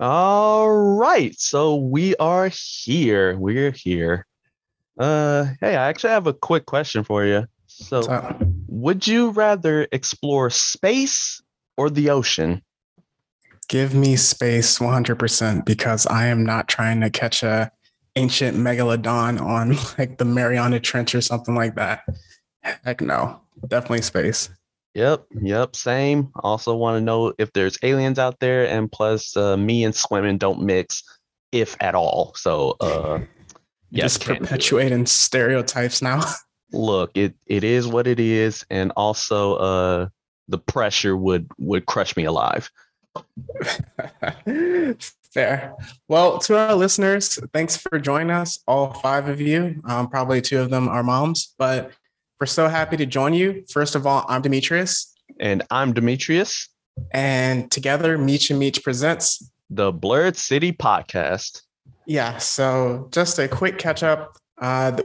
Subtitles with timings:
[0.00, 1.38] All right.
[1.38, 3.36] So we are here.
[3.38, 4.26] We're here.
[4.98, 7.46] Uh hey, I actually have a quick question for you.
[7.66, 8.36] So
[8.66, 11.42] would you rather explore space
[11.76, 12.62] or the ocean?
[13.70, 17.70] give me space 100% because I am not trying to catch a
[18.16, 22.02] ancient megalodon on like the Mariana Trench or something like that.
[22.62, 24.50] Heck no, definitely space.
[24.94, 26.32] Yep, yep, same.
[26.42, 30.38] Also want to know if there's aliens out there, and plus, uh, me and swimming
[30.38, 31.02] don't mix,
[31.52, 32.32] if at all.
[32.36, 33.20] So, uh,
[33.90, 34.48] yes, Just can't do it.
[34.48, 36.22] perpetuating stereotypes now.
[36.72, 40.08] look, it it is what it is, and also, uh,
[40.48, 42.68] the pressure would would crush me alive.
[45.32, 45.74] Fair.
[46.08, 49.80] Well, to our listeners, thanks for joining us, all five of you.
[49.84, 51.92] Um, probably two of them are moms, but
[52.40, 53.62] we're so happy to join you.
[53.70, 56.68] First of all, I'm Demetrius, And I'm Demetrius,
[57.10, 59.50] and together, Meech and Meech presents.
[59.68, 61.62] the Blerd City Podcast.
[62.06, 64.38] Yeah, so just a quick catch up.
[64.58, 64.96] Uh,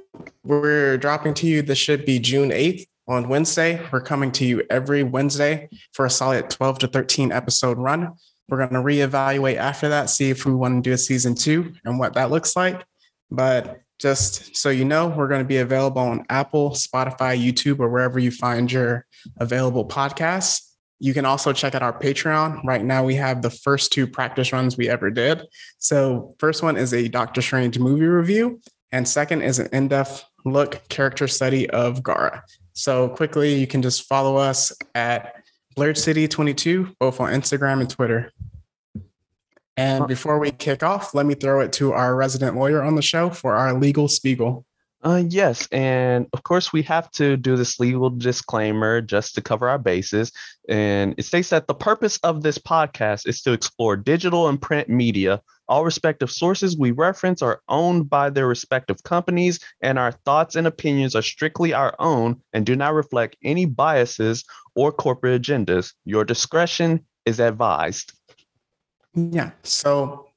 [0.45, 1.61] we're dropping to you.
[1.61, 3.85] This should be June 8th on Wednesday.
[3.91, 8.13] We're coming to you every Wednesday for a solid 12 to 13 episode run.
[8.47, 11.73] We're going to reevaluate after that, see if we want to do a season two
[11.83, 12.85] and what that looks like.
[13.29, 17.89] But just so you know, we're going to be available on Apple, Spotify, YouTube, or
[17.89, 19.05] wherever you find your
[19.37, 20.61] available podcasts.
[20.99, 22.63] You can also check out our Patreon.
[22.63, 25.43] Right now, we have the first two practice runs we ever did.
[25.77, 30.23] So, first one is a Doctor Strange movie review, and second is an in depth
[30.45, 32.41] look character study of Gaara.
[32.73, 35.35] So, quickly, you can just follow us at
[35.77, 38.31] Blerd City 22, both on Instagram and Twitter.
[39.77, 43.01] And before we kick off, let me throw it to our resident lawyer on the
[43.01, 44.65] show for our legal spiegel.
[45.03, 49.69] Uh, yes, and of course we have to do this legal disclaimer just to cover
[49.69, 50.31] our bases.
[50.67, 54.89] And it states that the purpose of this podcast is to explore digital and print
[54.89, 55.41] media.
[55.67, 60.65] All respective sources we reference are owned by their respective companies, and our thoughts and
[60.65, 65.93] opinions are strictly our own and do not reflect any biases or corporate agendas.
[66.05, 68.13] Your discretion is advised.
[69.15, 69.51] Yeah.
[69.63, 70.27] So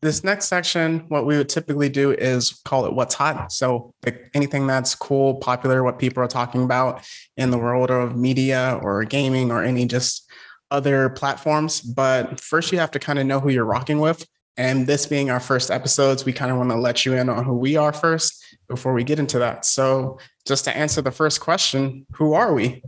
[0.00, 3.52] this next section, what we would typically do is call it what's hot.
[3.52, 8.16] So like anything that's cool, popular, what people are talking about in the world of
[8.16, 10.30] media or gaming or any just
[10.70, 11.80] other platforms.
[11.80, 14.26] But first you have to kind of know who you're rocking with.
[14.56, 17.44] And this being our first episodes, we kind of want to let you in on
[17.44, 19.64] who we are first before we get into that.
[19.64, 22.82] So just to answer the first question, who are we?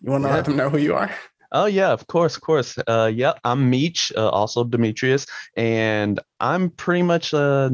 [0.00, 0.34] You want to Yeah.
[0.36, 1.10] let them know who you are?
[1.56, 2.76] Oh yeah, of course, of course.
[2.86, 7.70] Uh, yeah, I'm Meech, uh, also Demetrius, and I'm pretty much a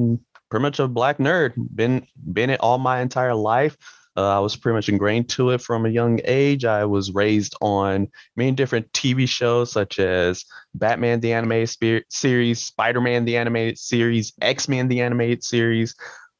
[0.50, 1.54] pretty much a black nerd.
[1.74, 3.76] Been been it all my entire life.
[4.16, 6.64] Uh, I was pretty much ingrained to it from a young age.
[6.64, 8.06] I was raised on
[8.36, 10.44] many different TV shows such as
[10.74, 15.96] Batman the animated series, Spider-Man the animated series, X-Men the animated series.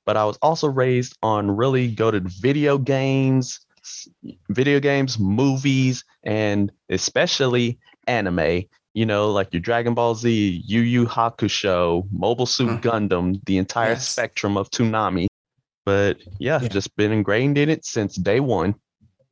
[0.07, 3.59] But I was also raised on really goated video games,
[4.51, 8.65] video games, movies, and especially anime.
[8.95, 12.83] You know, like your Dragon Ball Z, Yu Yu Hakusho, Mobile Suit Mhm.
[12.83, 14.09] Gundam, the entire Yes.
[14.09, 15.27] spectrum of Toonami.
[15.87, 16.69] But yeah, Yeah.
[16.69, 18.75] just been ingrained in it since day one.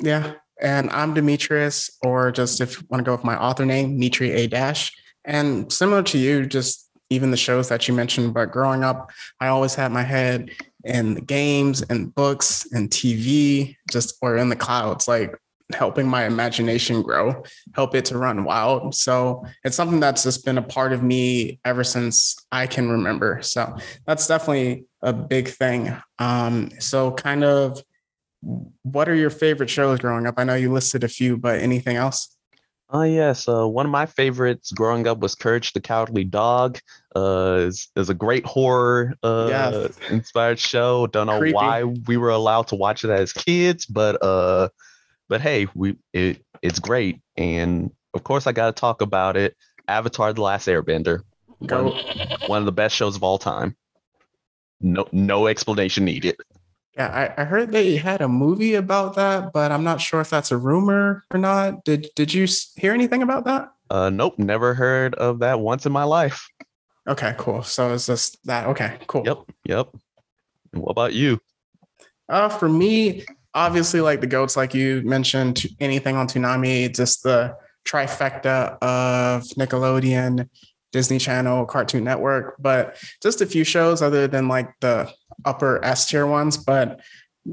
[0.02, 0.32] Yeah.
[0.62, 4.30] And I'm Demetrius, or just if you want to go with my author name, Mitri
[4.32, 4.92] A Dash.
[5.24, 9.10] And similar to you, just even the shows that you mentioned, but growing up,
[9.40, 10.50] I always had my head
[10.84, 15.34] the games and books and TV, just or in the clouds, like
[15.74, 17.42] helping my imagination grow,
[17.74, 18.94] help it to run wild.
[18.94, 23.40] So it's something that's just been a part of me ever since I can remember.
[23.42, 23.76] So
[24.06, 25.96] that's definitely a big thing.
[26.18, 27.82] Um, so kind of
[28.82, 30.34] what are your favorite shows growing up?
[30.38, 32.36] I know you listed a few, but anything else?
[32.92, 36.78] Oh yes, uh, one of my favorites growing up was Courage the Cowardly Dog.
[37.14, 39.86] Uh, is is a great horror uh, Yeah.
[40.08, 41.06] inspired show.
[41.06, 41.54] Don't know Creepy.
[41.54, 44.70] why we were allowed to watch it as kids, but uh,
[45.28, 49.56] but hey, we it it's great, and of course I got to talk about it.
[49.86, 51.20] Avatar: The Last Airbender,
[51.64, 51.96] Go.
[52.46, 53.76] one of the best shows of all time.
[54.80, 56.36] No no explanation needed.
[56.96, 60.28] Yeah, I, I heard they had a movie about that, but I'm not sure if
[60.28, 61.84] that's a rumor or not.
[61.84, 62.46] Did Did you
[62.76, 63.70] hear anything about that?
[63.88, 66.46] Uh, nope, never heard of that once in my life.
[67.08, 67.62] Okay, cool.
[67.62, 68.66] So it's just that.
[68.68, 69.22] Okay, cool.
[69.24, 69.88] Yep, yep.
[70.72, 71.40] And what about you?
[72.28, 77.56] Uh, for me, obviously, like the goats, like you mentioned, anything on Toonami, just the
[77.84, 80.48] trifecta of Nickelodeon,
[80.92, 85.10] Disney Channel, Cartoon Network, but just a few shows other than like the
[85.44, 86.56] upper S tier ones.
[86.56, 87.00] But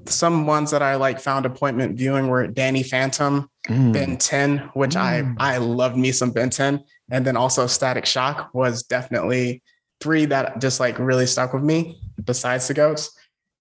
[0.05, 3.91] some ones that I like found appointment viewing were Danny Phantom, Mm.
[3.93, 5.35] Ben 10, which Mm.
[5.39, 6.83] I I loved me some Ben 10.
[7.11, 9.61] and then also Static Shock was definitely
[10.01, 13.11] three that just like really stuck with me besides the goats.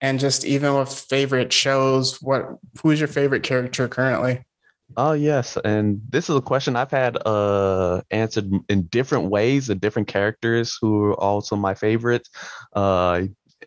[0.01, 2.45] And just even with favorite shows, what
[2.83, 4.45] who's your favorite character currently?
[4.95, 9.81] Oh yes, and this is a question I've had uh answered in different ways of
[9.81, 12.31] different characters who are also my favorites.
[12.73, 13.23] Uh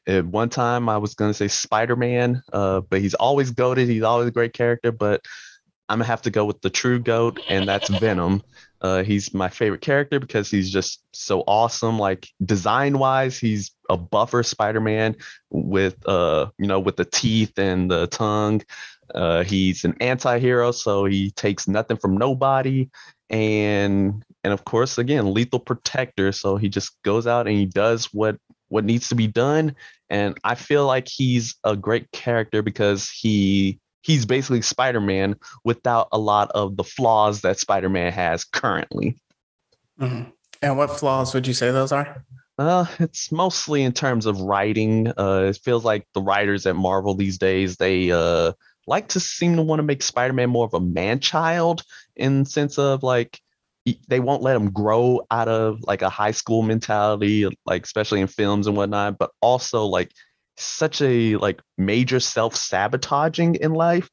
[0.07, 4.27] at one time I was gonna say Spider-Man, uh, but he's always goaded, he's always
[4.27, 5.21] a great character, but
[5.89, 8.43] I'm gonna have to go with the true goat, and that's Venom.
[8.81, 11.99] Uh, he's my favorite character because he's just so awesome.
[11.99, 15.15] Like design wise, he's a buffer Spider-Man
[15.49, 18.61] with uh, you know, with the teeth and the tongue.
[19.13, 22.89] Uh, he's an anti-hero, so he takes nothing from nobody.
[23.29, 26.31] And and of course, again, lethal protector.
[26.31, 28.37] So he just goes out and he does what
[28.69, 29.75] what needs to be done.
[30.09, 36.17] And I feel like he's a great character because he he's basically Spider-Man without a
[36.17, 39.17] lot of the flaws that Spider-Man has currently.
[39.99, 40.29] Mm-hmm.
[40.61, 42.23] And what flaws would you say those are?
[42.57, 45.07] Uh, it's mostly in terms of writing.
[45.17, 48.51] Uh, it feels like the writers at Marvel these days they uh
[48.89, 51.83] like to seem to want to make Spider-Man more of a man-child
[52.15, 53.39] in sense of like
[54.07, 58.27] they won't let him grow out of like a high school mentality, like especially in
[58.27, 60.11] films and whatnot, but also like
[60.57, 64.09] such a like major self-sabotaging in life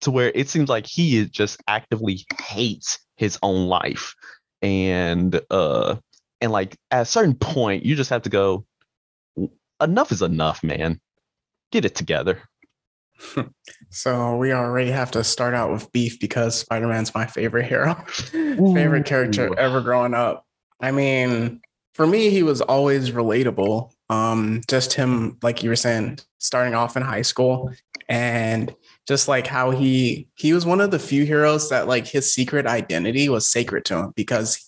[0.00, 4.14] to where it seems like he just actively hates his own life.
[4.62, 5.96] And uh
[6.40, 8.66] and like at a certain point you just have to go
[9.80, 11.00] enough is enough man.
[11.70, 12.40] Get it together
[13.90, 17.94] so we already have to start out with beef because spider-man's my favorite hero
[18.74, 20.44] favorite character ever growing up
[20.80, 21.60] i mean
[21.94, 26.96] for me he was always relatable um, just him, like you were saying, starting off
[26.96, 27.72] in high school
[28.08, 28.74] and
[29.08, 32.66] just like how he he was one of the few heroes that like his secret
[32.66, 34.64] identity was sacred to him because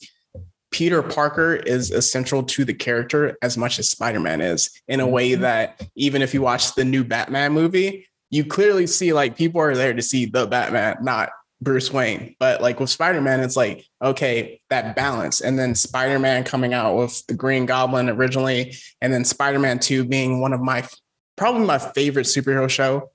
[0.72, 5.30] Peter Parker is essential to the character as much as Spider-Man is in a way
[5.30, 5.42] mm-hmm.
[5.42, 9.74] that even if you watch the new Batman movie, you clearly see like people are
[9.74, 11.30] there to see the Batman, not
[11.60, 12.36] Bruce Wayne.
[12.38, 15.40] But like with Spider Man, it's like, okay, that balance.
[15.40, 19.78] And then Spider Man coming out with the Green Goblin originally, and then Spider Man
[19.78, 20.86] 2 being one of my
[21.36, 23.10] probably my favorite superhero show.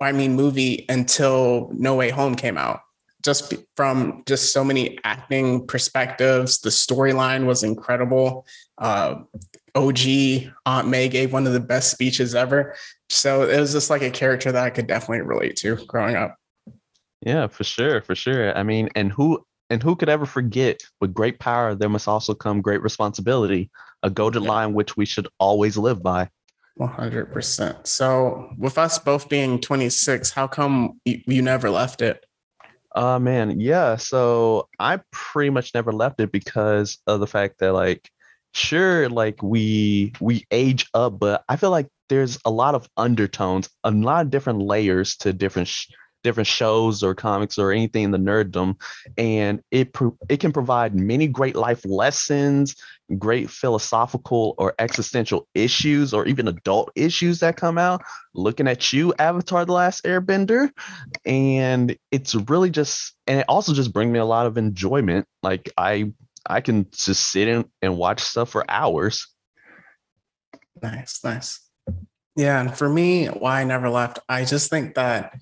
[0.00, 2.80] I mean, movie until No Way Home came out.
[3.24, 8.46] Just from just so many acting perspectives, the storyline was incredible.
[8.78, 9.22] Uh,
[9.78, 12.74] OG Aunt May gave one of the best speeches ever.
[13.10, 16.36] So it was just like a character that I could definitely relate to growing up.
[17.24, 18.56] Yeah, for sure, for sure.
[18.56, 22.34] I mean, and who and who could ever forget with great power there must also
[22.34, 23.70] come great responsibility,
[24.02, 24.48] a golden yeah.
[24.48, 26.28] line which we should always live by.
[26.80, 27.86] 100%.
[27.86, 32.24] So, with us both being 26, how come you, you never left it?
[32.94, 33.96] Uh man, yeah.
[33.96, 38.10] So, I pretty much never left it because of the fact that like
[38.58, 43.68] sure like we we age up, but I feel like there's a lot of undertones,
[43.84, 45.88] a lot of different layers to different sh-
[46.24, 48.76] different shows or comics or anything in the nerddom,
[49.16, 49.94] and it
[50.28, 52.74] it can provide many great life lessons,
[53.18, 58.02] great philosophical or existential issues, or even adult issues that come out.
[58.34, 60.70] Looking at you, Avatar: The Last Airbender,
[61.24, 65.26] and it's really just and it also just brings me a lot of enjoyment.
[65.42, 66.12] Like I
[66.48, 69.28] I can just sit in and watch stuff for hours.
[70.82, 71.60] Nice, nice.
[72.36, 75.38] Yeah, and for me, why I never left, I just think that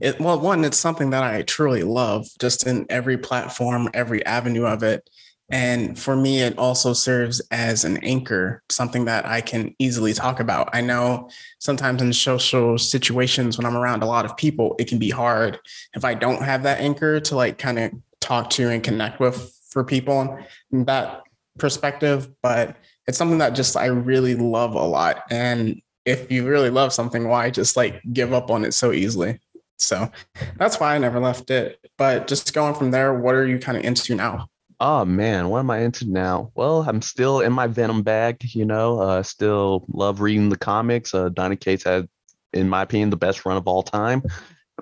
[0.00, 4.64] it, well, one, it's something that I truly love just in every platform, every avenue
[4.64, 5.08] of it.
[5.52, 10.38] And for me, it also serves as an anchor, something that I can easily talk
[10.38, 10.70] about.
[10.72, 14.98] I know sometimes in social situations when I'm around a lot of people, it can
[14.98, 15.58] be hard
[15.94, 19.52] if I don't have that anchor to like kind of talk to and connect with
[19.70, 20.38] for people
[20.72, 21.22] in that
[21.58, 22.28] perspective.
[22.42, 25.22] But it's something that just I really love a lot.
[25.30, 29.38] And if you really love something, why just like give up on it so easily?
[29.78, 30.10] So
[30.58, 31.78] that's why I never left it.
[31.96, 34.48] But just going from there, what are you kind of into now?
[34.78, 36.52] Oh man, what am I into now?
[36.54, 38.98] Well, I'm still in my Venom bag, you know.
[38.98, 41.14] Uh, still love reading the comics.
[41.14, 42.08] Uh, Donny Cates had,
[42.54, 44.22] in my opinion, the best run of all time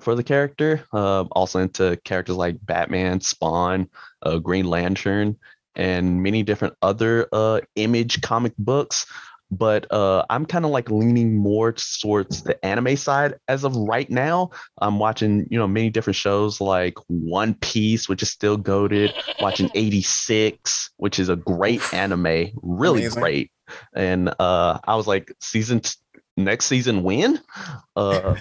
[0.01, 0.85] for the character.
[0.93, 3.89] Uh, also into characters like Batman, Spawn,
[4.23, 5.37] uh, Green Lantern,
[5.75, 9.05] and many different other uh, image comic books
[9.51, 14.09] but uh, I'm kind of like leaning more towards the anime side as of right
[14.09, 14.51] now.
[14.79, 19.69] I'm watching, you know, many different shows like One Piece, which is still goaded, watching
[19.75, 23.21] 86, which is a great anime, really Amazing.
[23.21, 23.51] great.
[23.95, 25.95] And uh, I was like, season t-
[26.37, 27.39] next season when?
[27.95, 28.33] Uh,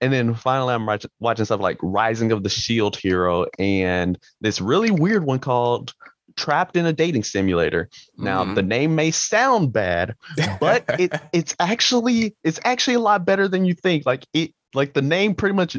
[0.00, 0.86] and then finally, I'm
[1.20, 5.94] watching stuff like Rising of the Shield Hero and this really weird one called
[6.36, 7.88] trapped in a dating simulator.
[8.16, 8.54] Now Mhm.
[8.54, 10.14] the name may sound bad,
[10.60, 14.06] but it it's actually it's actually a lot better than you think.
[14.06, 15.76] Like it like the name pretty much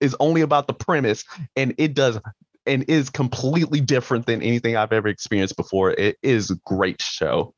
[0.00, 1.24] is only about the premise
[1.56, 2.20] and it does
[2.66, 5.92] and is completely different than anything I've ever experienced before.
[5.92, 7.53] It is a great show.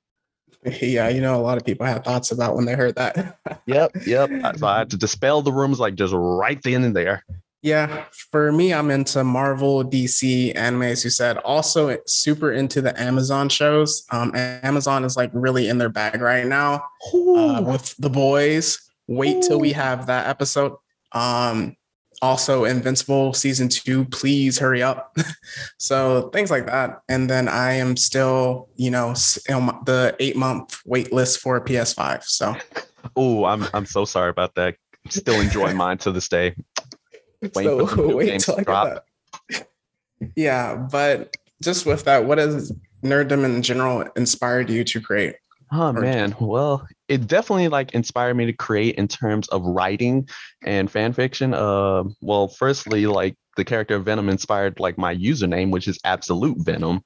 [0.83, 3.39] yeah, you know, a lot of people had thoughts about when they heard that.
[3.67, 4.31] Yep, yep.
[4.59, 7.25] So I had to dispel the rumors like just right then and there.
[7.63, 11.39] Yeah, for me, I'm into Marvel, DC, anime, as you said.
[11.39, 14.05] Also, super into the Amazon shows.
[14.13, 18.79] Um, Amazon is like really in their bag right now uh, with the boys.
[19.09, 20.75] Wait till we have that episode.
[21.11, 21.77] Um,
[22.23, 25.17] also, Invincible season two, please hurry up.
[25.79, 27.03] so things like that.
[27.09, 29.15] And then I am still, you know,
[29.51, 32.25] on the eight month wait list for a PS5.
[32.25, 32.57] So
[33.15, 34.77] Oh, I'm I'm so sorry about that.
[35.09, 36.57] Still enjoying mine to this day.
[37.55, 39.05] Waiting so for the new wait till I to get drop.
[39.51, 39.69] that.
[40.35, 42.73] Yeah, but just with that, what has
[43.05, 45.37] nerddom in general inspired you to create?
[45.73, 50.29] Oh man, well, it definitely like inspired me to create in terms of writing
[50.65, 51.55] and fan fiction.
[51.55, 57.03] Uh, well, firstly, like the character Venom inspired like my username, which is Absolute Venom,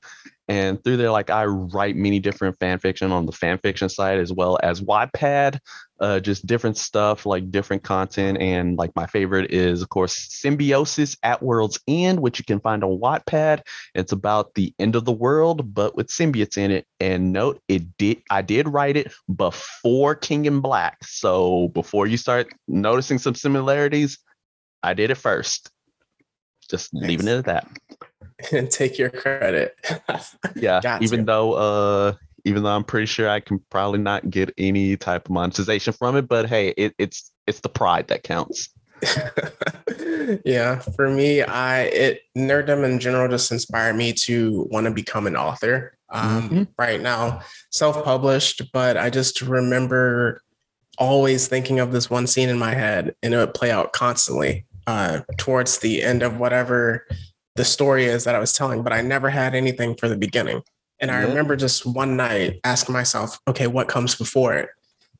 [0.46, 4.18] and through there, like I write many different fan fiction on the fan fiction side
[4.18, 5.58] as well as Wattpad,
[6.00, 8.38] uh, just different stuff like different content.
[8.40, 12.82] And like my favorite is of course Symbiosis at World's End, which you can find
[12.82, 13.60] on Wattpad.
[13.94, 16.86] It's about the end of the world, but with symbiotes in it.
[16.98, 20.98] And note, it did I did write it before King in Black.
[21.04, 24.18] So before you start noticing some similarities,
[24.82, 25.70] I did it first.
[26.70, 27.68] Just leaving it at that.
[28.52, 29.74] and take your credit.
[30.56, 30.80] Yeah.
[30.80, 31.26] Got even you.
[31.26, 35.30] though uh even though I'm pretty sure I can probably not get any type of
[35.30, 38.68] monetization from it, but hey, it, it's it's the pride that counts.
[40.44, 45.26] yeah, for me, I it nerddom in general just inspired me to want to become
[45.26, 45.96] an author.
[46.12, 46.68] Um, Mhm.
[46.78, 50.42] Right now, self-published, but I just remember
[50.98, 54.66] always thinking of this one scene in my head, and it would play out constantly
[54.86, 57.06] uh, towards the end of whatever
[57.54, 58.82] the story is that I was telling.
[58.82, 60.62] But I never had anything for the beginning,
[61.00, 61.28] and I Yeah.
[61.28, 64.68] remember just one night asking myself, "Okay, what comes before it?"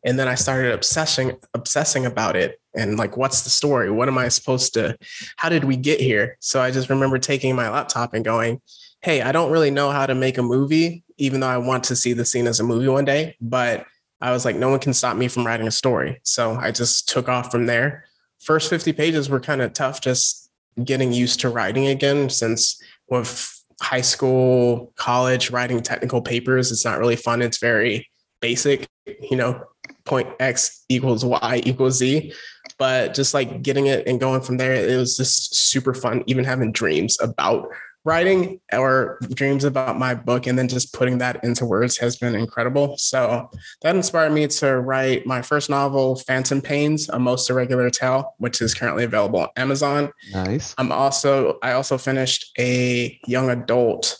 [0.04, 3.90] and then I started obsessing obsessing about it and like what's the story?
[3.90, 4.96] What am I supposed to
[5.36, 6.36] how did we get here?
[6.40, 8.60] So I just remember taking my laptop and going,
[9.02, 11.96] "Hey, I don't really know how to make a movie even though I want to
[11.96, 13.84] see the scene as a movie one day, but
[14.22, 17.08] I was like no one can stop me from writing a story." So I just
[17.08, 18.04] took off from there.
[18.38, 20.48] First 50 pages were kind of tough just
[20.82, 26.98] getting used to writing again since with high school, college writing technical papers, it's not
[26.98, 27.42] really fun.
[27.42, 28.08] It's very
[28.40, 29.62] basic, you know,
[30.04, 32.32] point X equals Y equals Z.
[32.78, 36.22] But just like getting it and going from there, it was just super fun.
[36.26, 37.68] Even having dreams about
[38.04, 42.34] writing or dreams about my book and then just putting that into words has been
[42.34, 42.96] incredible.
[42.96, 43.50] So
[43.82, 48.62] that inspired me to write my first novel, Phantom Pains, a most irregular tale, which
[48.62, 50.10] is currently available on Amazon.
[50.32, 50.74] Nice.
[50.78, 54.18] I'm also I also finished a young adult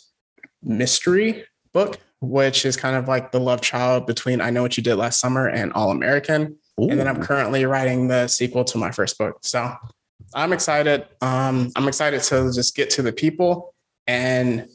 [0.62, 4.82] mystery book, which is kind of like the love child between I Know What You
[4.82, 6.56] Did Last Summer and All American.
[6.78, 9.36] And then I'm currently writing the sequel to my first book.
[9.42, 9.74] So
[10.34, 11.06] I'm excited.
[11.20, 13.74] Um, I'm excited to just get to the people.
[14.06, 14.68] And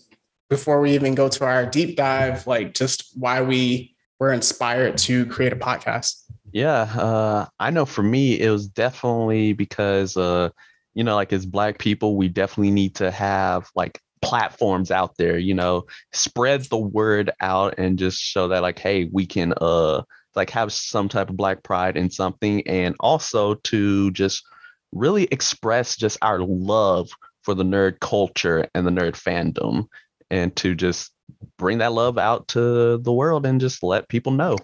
[0.49, 5.25] before we even go to our deep dive, like just why we were inspired to
[5.25, 6.21] create a podcast.
[6.51, 10.49] Yeah, uh, I know for me, it was definitely because, uh,
[10.93, 15.37] you know, like as Black people, we definitely need to have like platforms out there,
[15.37, 20.01] you know, spread the word out and just show that, like, hey, we can, uh,
[20.35, 24.43] like have some type of Black pride in something, and also to just
[24.91, 27.09] really express just our love
[27.43, 29.87] for the nerd culture and the nerd fandom,
[30.29, 31.11] and to just
[31.57, 34.57] bring that love out to the world and just let people know.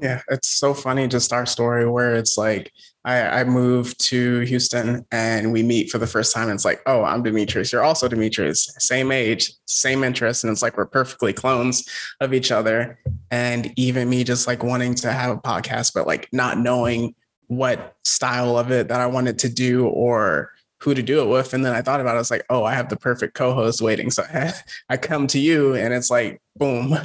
[0.00, 2.70] Yeah, it's so funny just our story where it's like
[3.04, 6.48] I, I moved to Houston and we meet for the first time.
[6.48, 7.72] And it's like, oh, I'm Demetrius.
[7.72, 8.74] You're also Demetrius.
[8.78, 10.44] Same age, same interests.
[10.44, 11.88] And it's like we're perfectly clones
[12.20, 12.98] of each other.
[13.30, 17.14] And even me just like wanting to have a podcast, but like not knowing
[17.48, 21.54] what style of it that I wanted to do or who to do it with.
[21.54, 23.82] And then I thought about it, I was like, oh, I have the perfect co-host
[23.82, 24.10] waiting.
[24.10, 24.52] So I,
[24.88, 26.96] I come to you and it's like, boom.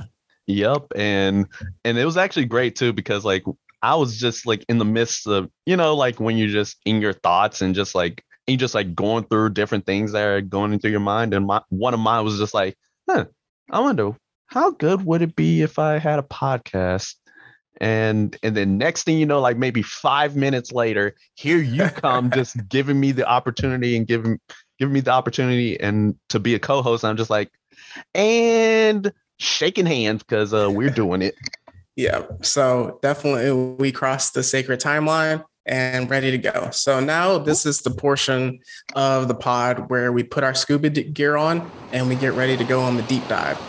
[0.45, 1.47] Yep, and
[1.85, 3.43] and it was actually great too because like
[3.81, 7.01] I was just like in the midst of you know like when you're just in
[7.01, 10.73] your thoughts and just like you just like going through different things that are going
[10.73, 12.77] into your mind and my one of mine was just like,
[13.09, 13.25] huh,
[13.71, 14.11] I wonder
[14.47, 17.15] how good would it be if I had a podcast.
[17.81, 22.31] And and then next thing you know, like maybe five minutes later, here you come
[22.33, 24.39] just giving me the opportunity and giving
[24.79, 27.03] giving me the opportunity and to be a co-host.
[27.03, 27.51] I'm just like,
[28.13, 31.35] and shaking hands because uh, we're doing it.
[31.95, 32.23] Yeah.
[32.41, 36.69] So definitely we crossed the sacred timeline and ready to go.
[36.71, 38.59] So now this is the portion
[38.95, 42.63] of the pod where we put our scuba gear on and we get ready to
[42.63, 43.59] go on the deep dive.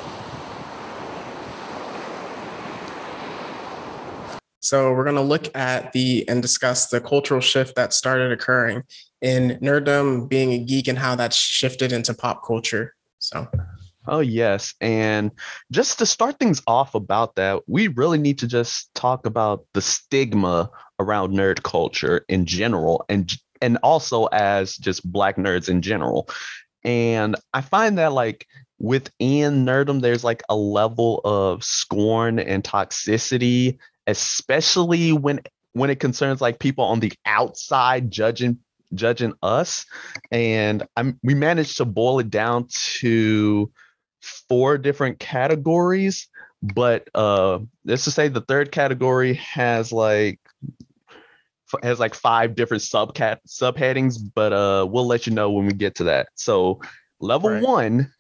[4.64, 8.84] So we're going to look at the and discuss the cultural shift that started occurring
[9.20, 12.94] in nerddom, being a geek, and how that shifted into pop culture.
[13.18, 13.48] So
[14.06, 14.74] Oh, yes.
[14.80, 15.30] And
[15.70, 19.80] just to start things off about that, we really need to just talk about the
[19.80, 26.28] stigma around nerd culture in general and and also as just black nerds in general.
[26.82, 28.46] And I find that like
[28.78, 35.40] within nerdom there's like a level of scorn and toxicity, especially when
[35.72, 38.58] when it concerns like people on the outside judging
[38.94, 39.86] judging us
[40.30, 42.68] and I'm we managed to boil it down
[43.00, 43.70] to
[44.48, 46.28] four different categories,
[46.62, 50.40] but uh, let's just say the third category has like
[51.82, 55.96] has like five different subcat subheadings, but uh, we'll let you know when we get
[55.96, 56.28] to that.
[56.34, 56.80] So
[57.20, 57.62] level right.
[57.62, 58.12] one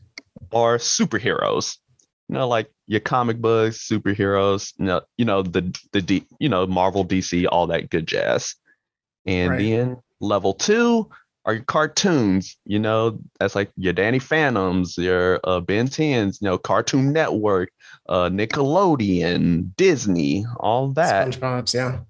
[0.52, 1.78] are superheroes.
[2.28, 4.72] You know, like your comic books, superheroes.
[4.78, 8.54] You know, you know the the D, you know Marvel, DC, all that good jazz.
[9.26, 9.58] And right.
[9.58, 11.08] then level two
[11.44, 12.56] are your cartoons.
[12.64, 17.70] You know, that's like your Danny Phantoms, your uh, Ben 10s, you know, Cartoon Network,
[18.08, 21.28] uh, Nickelodeon, Disney, all that.
[21.28, 22.00] SpongeBob's, yeah.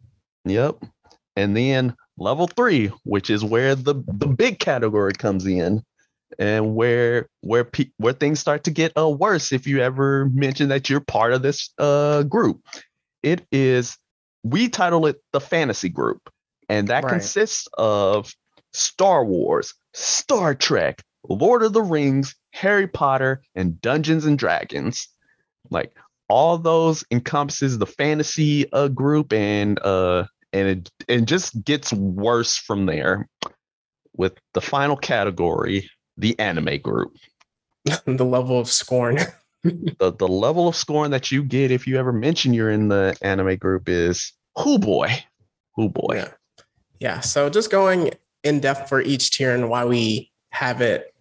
[0.45, 0.85] Yep.
[1.37, 5.83] And then level three, which is where the the big category comes in,
[6.39, 10.69] and where where pe- where things start to get uh, worse if you ever mention
[10.69, 12.61] that you're part of this uh, group.
[13.23, 13.97] It is
[14.43, 16.31] we title it the fantasy group,
[16.69, 17.11] and that right.
[17.11, 18.33] consists of
[18.73, 25.09] Star Wars, Star Trek, Lord of the Rings, Harry Potter, and Dungeons and Dragons.
[25.71, 25.97] Like
[26.29, 32.57] all those encompasses the fantasy uh, group, and uh, and it and just gets worse
[32.57, 33.29] from there.
[34.17, 37.17] With the final category, the anime group.
[38.07, 39.19] the level of scorn.
[39.63, 43.17] the the level of scorn that you get if you ever mention you're in the
[43.23, 45.25] anime group is who boy,
[45.75, 46.15] who boy.
[46.15, 46.29] Yeah.
[47.01, 47.21] yeah.
[47.21, 51.15] So just going in depth for each tier and why we have it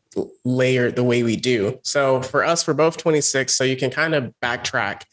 [0.45, 1.79] layered the way we do.
[1.83, 5.03] So for us, we're both 26, so you can kind of backtrack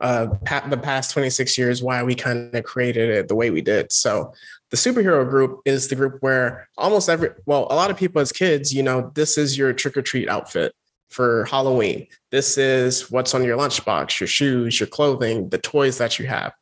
[0.00, 0.26] uh,
[0.68, 3.92] the past 26 years why we kind of created it the way we did.
[3.92, 4.32] So
[4.70, 8.32] the superhero group is the group where almost every, well, a lot of people as
[8.32, 10.72] kids, you know, this is your trick or treat outfit
[11.08, 12.06] for Halloween.
[12.30, 16.52] This is what's on your lunchbox, your shoes, your clothing, the toys that you have.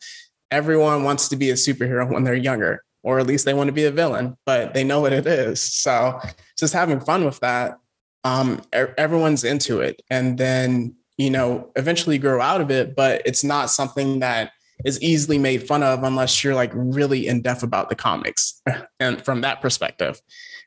[0.51, 3.73] Everyone wants to be a superhero when they're younger or at least they want to
[3.73, 5.61] be a villain, but they know what it is.
[5.61, 6.21] So
[6.59, 7.79] just having fun with that.
[8.25, 10.03] Um, everyone's into it.
[10.11, 14.53] And then, you know, eventually grow out of it, but it's not something that
[14.85, 18.63] is easily made fun of unless you're like really in depth about the comics.
[19.01, 20.21] and from that perspective,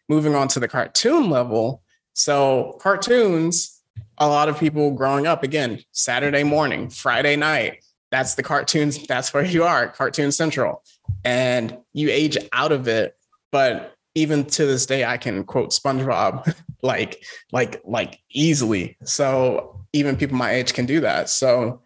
[0.09, 1.81] moving on to the cartoon level.
[2.13, 3.81] So cartoons,
[4.17, 9.07] a lot of people growing up again, Saturday morning, Friday night, that's the cartoons.
[9.07, 10.83] That's where you are, Cartoon Central
[11.23, 13.15] and you age out of it.
[13.51, 18.97] But even to this day, I can quote SpongeBob like like like easily.
[19.03, 21.29] So even people my age can do that.
[21.29, 21.81] So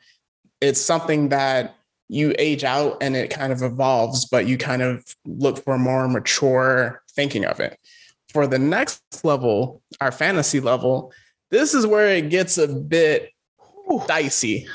[0.61, 1.75] it's something that
[2.07, 5.79] you age out and it kind of evolves, but you kind of look for a
[5.79, 7.79] more mature thinking of it.
[8.29, 11.13] For the next level, our fantasy level,
[11.51, 13.31] this is where it gets a bit
[14.07, 14.67] dicey.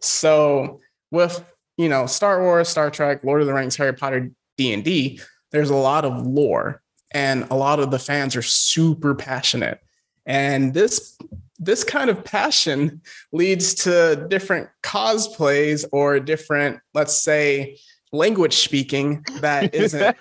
[0.00, 1.44] So with
[1.76, 5.20] you know, Star Wars, Star Trek, Lord of the Rings, Harry Potter, D&D,
[5.52, 9.80] there's a lot of lore and a lot of the fans are super passionate.
[10.24, 11.16] And this
[11.58, 13.00] this kind of passion
[13.32, 17.78] leads to different cosplays or different, let's say,
[18.12, 20.16] language speaking that isn't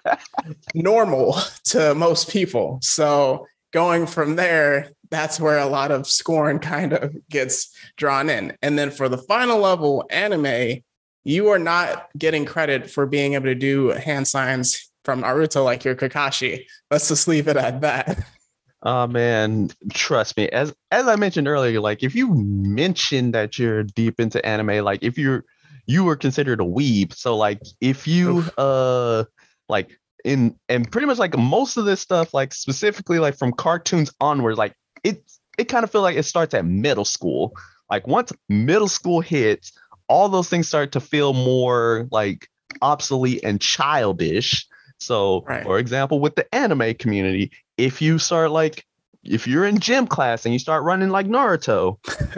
[0.74, 2.80] normal to most people.
[2.82, 8.58] So going from there, that's where a lot of scorn kind of gets drawn in.
[8.62, 10.82] And then for the final level, anime,
[11.24, 15.84] you are not getting credit for being able to do hand signs from Naruto like
[15.84, 16.66] your Kakashi.
[16.90, 18.26] Let's just leave it at that.
[18.86, 20.48] Oh man, trust me.
[20.50, 25.02] As as I mentioned earlier, like if you mention that you're deep into anime, like
[25.02, 25.44] if you're
[25.88, 27.12] you were considered a weeb.
[27.14, 28.54] So like if you Oof.
[28.60, 29.24] uh
[29.68, 34.14] like in and pretty much like most of this stuff, like specifically like from cartoons
[34.22, 35.24] onwards, like it
[35.58, 37.54] it kind of feel like it starts at middle school.
[37.90, 39.72] Like once middle school hits,
[40.08, 42.50] all those things start to feel more like
[42.84, 44.68] obsolete and childish.
[45.00, 45.64] So, right.
[45.64, 48.86] for example, with the anime community, if you start like
[49.24, 51.98] if you're in gym class and you start running like Naruto,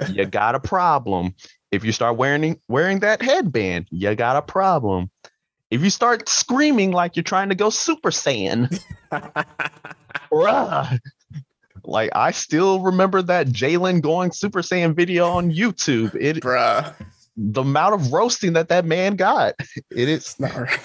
[0.16, 1.36] you got a problem.
[1.72, 5.10] If you start wearing wearing that headband, you got a problem.
[5.70, 8.82] If you start screaming like you're trying to go Super Saiyan,
[10.32, 11.00] bruh.
[11.84, 16.16] Like I still remember that Jalen going Super Saiyan video on YouTube.
[16.20, 16.94] It Bruh.
[17.36, 19.56] the amount of roasting that that man got,
[19.92, 20.80] it is It's not right.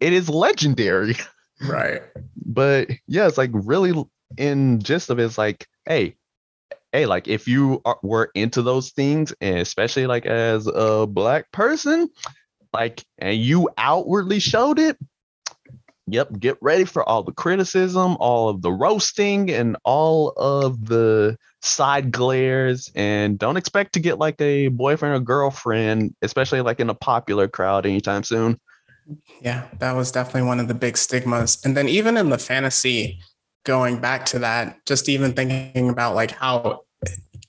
[0.00, 1.16] it is legendary.
[1.62, 2.02] Right.
[2.44, 4.04] But yeah, it's like really
[4.36, 6.16] in gist of it, it's like, hey,
[6.92, 11.50] hey, like if you are, were into those things, and especially like as a black
[11.52, 12.08] person,
[12.72, 14.96] like and you outwardly showed it,
[16.06, 21.36] yep, get ready for all the criticism, all of the roasting, and all of the
[21.62, 26.90] side glares, and don't expect to get like a boyfriend or girlfriend, especially like in
[26.90, 28.60] a popular crowd anytime soon.
[29.40, 31.58] Yeah, that was definitely one of the big stigmas.
[31.64, 33.20] And then even in the fantasy,
[33.64, 36.82] going back to that, just even thinking about like how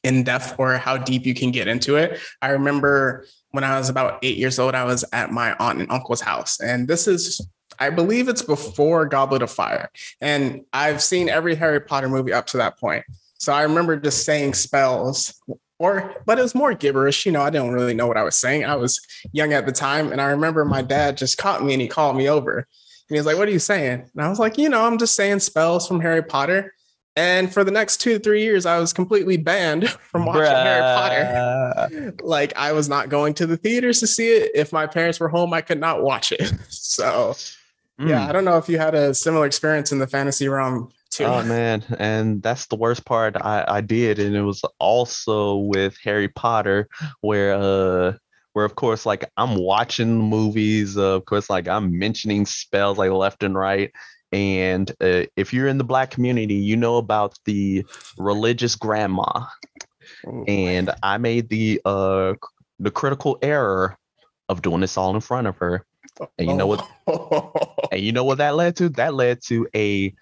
[0.03, 2.19] in depth or how deep you can get into it.
[2.41, 5.91] I remember when I was about eight years old, I was at my aunt and
[5.91, 6.59] uncle's house.
[6.59, 7.45] And this is,
[7.79, 9.89] I believe it's before Goblet of Fire.
[10.21, 13.03] And I've seen every Harry Potter movie up to that point.
[13.39, 15.39] So I remember just saying spells
[15.79, 17.25] or but it was more gibberish.
[17.25, 18.65] You know, I didn't really know what I was saying.
[18.65, 18.99] I was
[19.31, 22.15] young at the time, and I remember my dad just caught me and he called
[22.17, 22.65] me over, and
[23.09, 25.15] he was like, "What are you saying?" And I was like, "You know, I'm just
[25.15, 26.73] saying spells from Harry Potter."
[27.15, 30.81] And for the next two to three years, I was completely banned from watching Harry
[30.81, 32.13] Potter.
[32.21, 34.51] Like I was not going to the theaters to see it.
[34.53, 36.53] If my parents were home, I could not watch it.
[36.69, 37.35] So
[37.99, 38.29] yeah, Mm.
[38.29, 41.25] I don't know if you had a similar experience in the fantasy realm too.
[41.25, 43.35] Oh man, and that's the worst part.
[43.37, 46.87] I I did, and it was also with Harry Potter,
[47.21, 48.13] where uh,
[48.53, 50.97] where of course like I'm watching movies.
[50.97, 53.91] Uh, of course, like I'm mentioning spells like left and right.
[54.33, 57.85] And uh, if you're in the black community, you know about the
[58.17, 59.45] religious grandma.
[60.47, 62.33] And I made the uh
[62.79, 63.97] the critical error
[64.49, 65.85] of doing this all in front of her.
[66.37, 67.73] and you know what- what?
[67.91, 68.89] And you know what that led to?
[68.89, 70.13] That led to a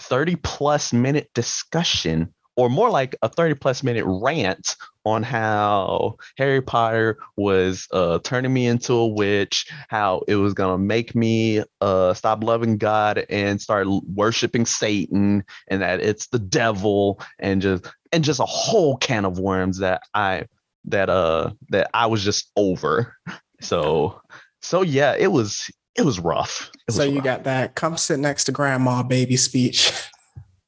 [0.00, 6.60] 30 plus minute discussion, or more like a 30 plus minute rant on how Harry
[6.60, 11.62] Potter was uh, turning me into a witch, how it was going to make me
[11.80, 17.86] uh, stop loving God and start worshiping Satan, and that it's the devil, and just
[18.12, 20.46] and just a whole can of worms that I
[20.86, 23.16] that uh that I was just over.
[23.60, 24.20] So
[24.60, 26.70] so yeah, it was it was rough.
[26.74, 27.24] It was so you rough.
[27.24, 29.92] got that come sit next to grandma baby speech.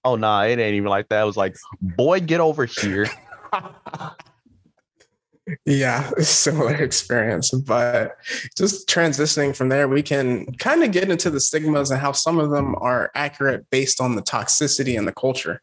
[0.04, 1.22] Oh nah, it ain't even like that.
[1.22, 3.08] It was like, boy, get over here.
[5.64, 7.50] yeah, similar experience.
[7.50, 8.16] But
[8.56, 12.38] just transitioning from there, we can kind of get into the stigmas and how some
[12.38, 15.62] of them are accurate based on the toxicity and the culture.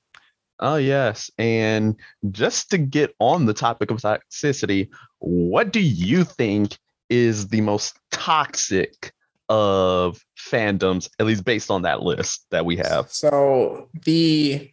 [0.60, 1.32] Oh yes.
[1.38, 1.96] And
[2.32, 6.78] just to get on the topic of toxicity, what do you think
[7.10, 9.12] is the most toxic
[9.52, 13.12] of fandoms, at least based on that list that we have?
[13.12, 14.72] So the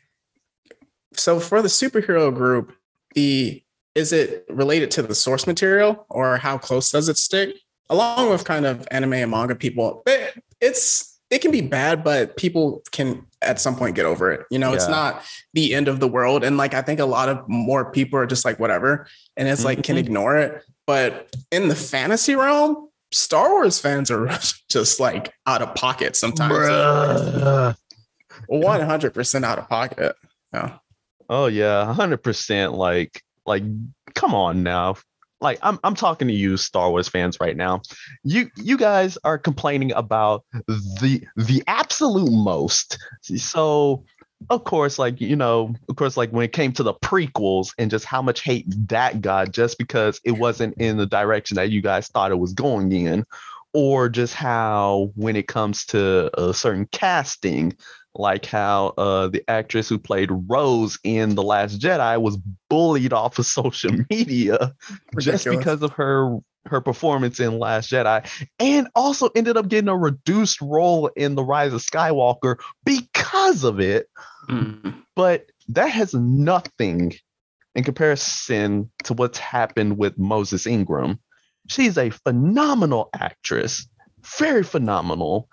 [1.15, 2.73] so for the superhero group,
[3.15, 3.63] the
[3.95, 7.57] is it related to the source material or how close does it stick?
[7.91, 12.37] Along with kind of anime and manga people, it, it's it can be bad, but
[12.37, 14.47] people can at some point get over it.
[14.51, 15.23] You know, it's not
[15.55, 16.45] the end of the world.
[16.45, 19.65] And like I think a lot of more people are just like whatever, and it's
[19.65, 20.01] like can Mhm.
[20.01, 20.63] ignore it.
[20.87, 24.29] But in the fantasy realm, Star Wars fans are
[24.69, 26.53] just like out of pocket sometimes.
[28.47, 30.17] One hundred percent out of pocket.
[30.53, 30.79] Yeah.
[31.29, 32.73] Oh yeah, hundred percent.
[32.73, 33.63] Like, like,
[34.15, 34.97] come on now.
[35.41, 37.83] Like, I'm I'm talking to you, Star Wars fans, right now.
[38.25, 42.99] You you guys are complaining about the the absolute most.
[43.23, 44.05] So,
[44.51, 47.91] of course, like you know, of course, like when it came to the prequels and
[47.91, 51.83] just how much hate that got, just because it wasn't in the direction that you
[51.83, 53.25] guys thought it was going in,
[53.75, 57.77] or just how when it comes to a certain casting
[58.15, 63.39] like how uh, the actress who played Rose in The Last Jedi was bullied off
[63.39, 64.75] of social media
[65.19, 68.29] just because of her her performance in Last Jedi,
[68.59, 73.81] and also ended up getting a reduced role in The Rise of Skywalker because of
[73.81, 74.09] it.
[74.49, 75.03] Mm.
[75.15, 77.15] But that has nothing
[77.75, 81.21] in comparison to what's happened with Moses Ingram.
[81.69, 83.87] She's a phenomenal actress,
[84.39, 85.49] very phenomenal,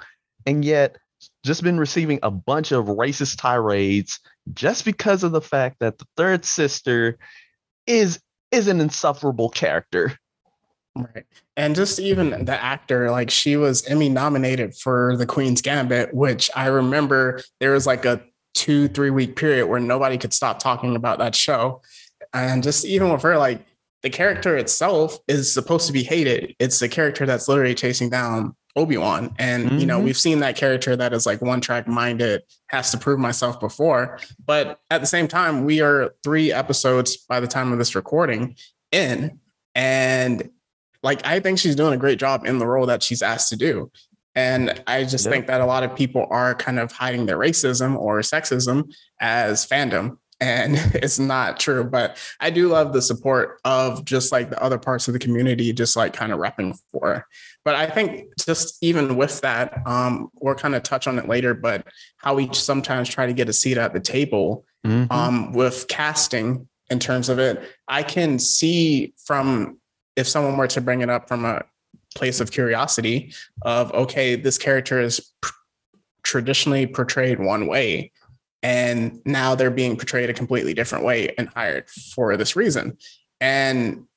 [0.46, 0.98] and yet
[1.44, 4.20] just been receiving a bunch of racist tirades
[4.54, 7.18] just because of the fact that the third sister
[7.86, 8.20] is
[8.52, 10.18] is an insufferable character.
[10.96, 11.26] Right.
[11.58, 16.50] And just even the actor, like she was Emmy nominated for The Queen's Gambit, which
[16.56, 18.22] I remember there was like a
[18.54, 21.82] two, three week period where nobody could stop talking about that show.
[22.34, 23.66] And just even with her, like
[24.04, 26.56] the character itself is supposed to be hated.
[26.60, 29.34] It's the character that's literally chasing down Obi-Wan.
[29.38, 29.78] And mm-hmm.
[29.80, 30.06] you know, mm-hmm.
[30.06, 34.20] we've seen that character that is like one track minded, has to prove myself before.
[34.46, 38.56] But at the same time, we are three episodes by the time of this recording
[38.92, 39.40] in.
[39.74, 40.50] And
[41.06, 43.56] like I think she's doing a great job in the role that she's asked to
[43.56, 43.92] do.
[44.34, 47.96] And I just think that a lot of people are kind of hiding their racism
[47.96, 48.92] or sexism
[49.22, 50.18] as fandom.
[50.42, 51.84] And it's not true.
[51.84, 55.72] But I do love the support of just like the other parts of the community,
[55.72, 57.08] just like kind of repping for.
[57.08, 57.28] Her.
[57.64, 61.54] But I think just even with that, um, we'll kind of touch on it later,
[61.54, 61.88] but
[62.18, 65.12] how we sometimes try to get a seat at the table mm-hmm.
[65.14, 67.64] um, with casting in terms of it.
[67.88, 69.78] I can see from
[70.16, 71.64] if someone were to bring it up from a
[72.16, 75.52] place of curiosity of okay this character is pr-
[76.24, 78.12] traditionally portrayed one way
[78.66, 82.98] and now they're being portrayed a completely different way and hired for this reason.
[83.40, 84.08] And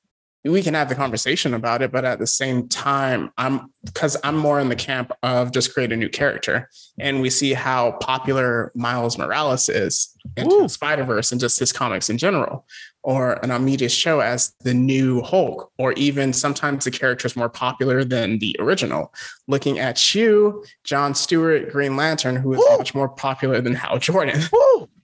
[0.45, 4.37] we can have the conversation about it but at the same time i'm because i'm
[4.37, 8.71] more in the camp of just create a new character and we see how popular
[8.75, 12.65] miles morales is into spider-verse and just his comics in general
[13.03, 18.03] or Amadeus Cho as the new Hulk, or even sometimes the character is more popular
[18.03, 19.13] than the original.
[19.47, 24.41] Looking at you, John Stewart, Green Lantern, who is much more popular than Hal Jordan.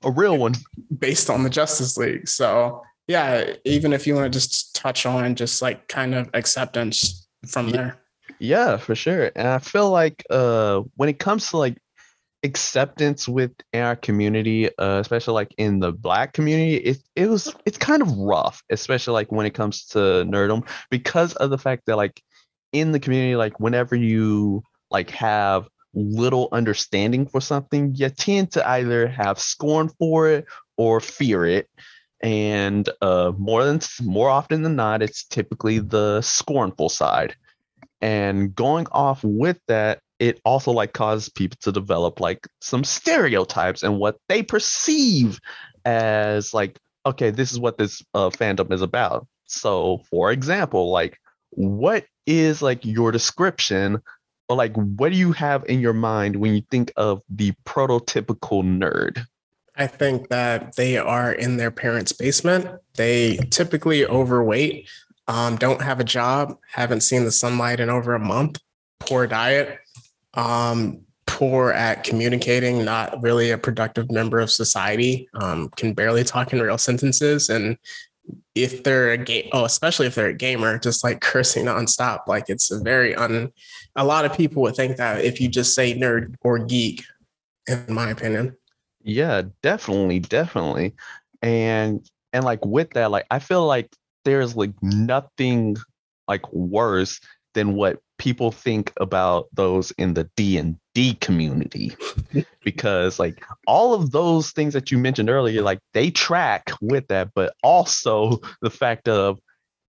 [0.03, 0.55] A real one.
[0.99, 2.27] Based on the Justice League.
[2.27, 7.27] So, yeah, even if you want to just touch on just like kind of acceptance
[7.47, 7.97] from there.
[8.39, 9.31] Yeah, for sure.
[9.35, 11.77] And I feel like uh when it comes to like
[12.43, 17.77] acceptance with our community, uh, especially like in the black community, it it was it's
[17.77, 21.97] kind of rough, especially like when it comes to nerdom, because of the fact that
[21.97, 22.21] like
[22.71, 28.67] in the community, like whenever you like have little understanding for something, you tend to
[28.69, 30.45] either have scorn for it
[30.77, 31.69] or fear it.
[32.21, 37.35] And uh, more than more often than not, it's typically the scornful side.
[38.01, 43.83] And going off with that, it also like causes people to develop like some stereotypes
[43.83, 45.39] and what they perceive
[45.83, 51.19] as like okay this is what this uh, fandom is about so for example like
[51.51, 54.01] what is like your description
[54.49, 58.63] or like what do you have in your mind when you think of the prototypical
[58.63, 59.25] nerd
[59.77, 64.87] i think that they are in their parents basement they typically overweight
[65.27, 68.59] um, don't have a job haven't seen the sunlight in over a month
[68.99, 69.79] poor diet
[70.35, 76.53] um, poor at communicating, not really a productive member of society, um, can barely talk
[76.53, 77.49] in real sentences.
[77.49, 77.77] And
[78.53, 82.45] if they're a game, oh, especially if they're a gamer, just like cursing nonstop, like
[82.49, 83.51] it's a very un.
[83.95, 87.03] A lot of people would think that if you just say nerd or geek,
[87.67, 88.55] in my opinion.
[89.05, 90.95] Yeah, definitely, definitely,
[91.43, 92.01] and
[92.33, 95.77] and like with that, like I feel like there's like nothing
[96.27, 97.19] like worse
[97.53, 101.95] than what people think about those in the D&D community
[102.63, 107.29] because like all of those things that you mentioned earlier like they track with that
[107.35, 109.39] but also the fact of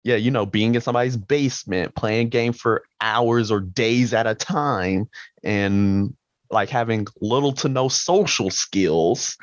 [0.05, 4.27] yeah you know being in somebody's basement playing a game for hours or days at
[4.27, 5.09] a time
[5.45, 6.15] and
[6.51, 9.37] like having little to no social skills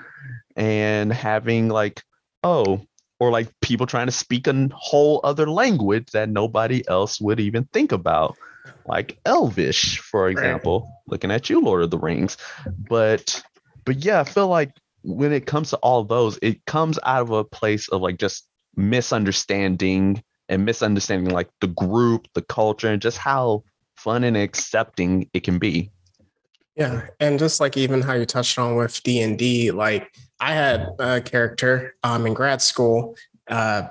[0.56, 2.02] and having like
[2.44, 2.82] oh
[3.20, 7.66] or like people trying to speak a whole other language that nobody else would even
[7.74, 8.36] think about
[8.86, 11.12] like elvish for example right.
[11.12, 12.38] looking at you lord of the rings
[12.90, 13.44] but
[13.84, 14.72] but yeah i feel like
[15.04, 18.48] when it comes to all those it comes out of a place of like just
[18.76, 23.64] misunderstanding and misunderstanding like the group the culture and just how
[23.96, 25.92] fun and accepting it can be
[26.76, 31.22] yeah and just like even how you touched on with d&d like i had a
[31.22, 33.16] character um, in grad school
[33.48, 33.84] uh,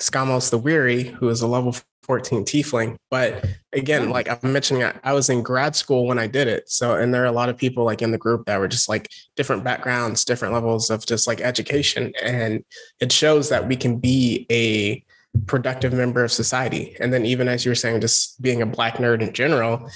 [0.00, 2.96] Skamos the Weary, who is a level 14 tiefling.
[3.10, 6.68] But again, like I'm mentioning, I was in grad school when I did it.
[6.68, 8.88] So, and there are a lot of people like in the group that were just
[8.88, 12.12] like different backgrounds, different levels of just like education.
[12.22, 12.64] And
[13.00, 15.04] it shows that we can be a
[15.46, 16.96] productive member of society.
[16.98, 19.88] And then even as you were saying, just being a black nerd in general,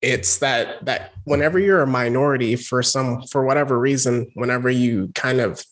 [0.00, 5.40] it's that that whenever you're a minority for some for whatever reason, whenever you kind
[5.40, 5.64] of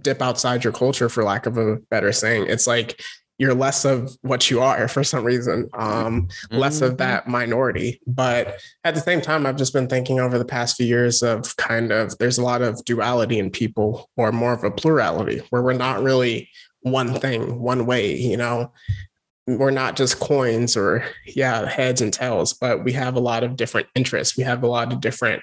[0.00, 3.00] dip outside your culture for lack of a better saying, it's like
[3.38, 6.98] you're less of what you are for some reason, um, less of mm-hmm.
[6.98, 8.00] that minority.
[8.06, 11.56] But at the same time, I've just been thinking over the past few years of
[11.56, 15.62] kind of there's a lot of duality in people, or more of a plurality, where
[15.62, 16.48] we're not really
[16.82, 18.72] one thing, one way, you know.
[19.46, 23.56] We're not just coins or, yeah, heads and tails, but we have a lot of
[23.56, 24.36] different interests.
[24.36, 25.42] We have a lot of different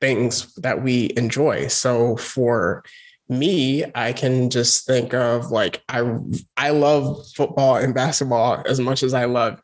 [0.00, 1.68] things that we enjoy.
[1.68, 2.82] So for
[3.28, 6.18] me, I can just think of like I
[6.56, 9.60] I love football and basketball as much as I love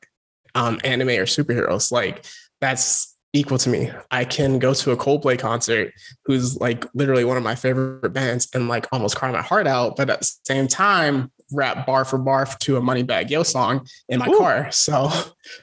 [0.55, 1.93] um, anime or superheroes.
[1.93, 2.25] Like
[2.61, 3.91] that's equal to me.
[4.11, 5.93] I can go to a Coldplay concert,
[6.25, 9.97] who's like literally one of my favorite bands, and like almost cry my heart out.
[9.97, 13.87] But at the same time, rap bar for barf to a money bag Yo song
[14.09, 14.39] in my Ooh.
[14.39, 14.71] car.
[14.71, 15.11] So,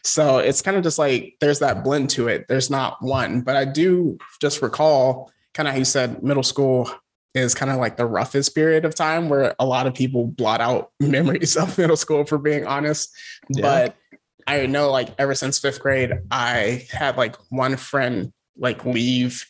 [0.04, 2.46] so it's kind of just like there's that blend to it.
[2.48, 6.90] There's not one, but I do just recall kind of how you said middle school
[7.36, 10.62] is kind of like the roughest period of time where a lot of people blot
[10.62, 13.16] out memories of middle school, for being honest.
[13.50, 13.62] Yeah.
[13.62, 13.96] But
[14.48, 19.46] I know like ever since fifth grade, I had like one friend like leave,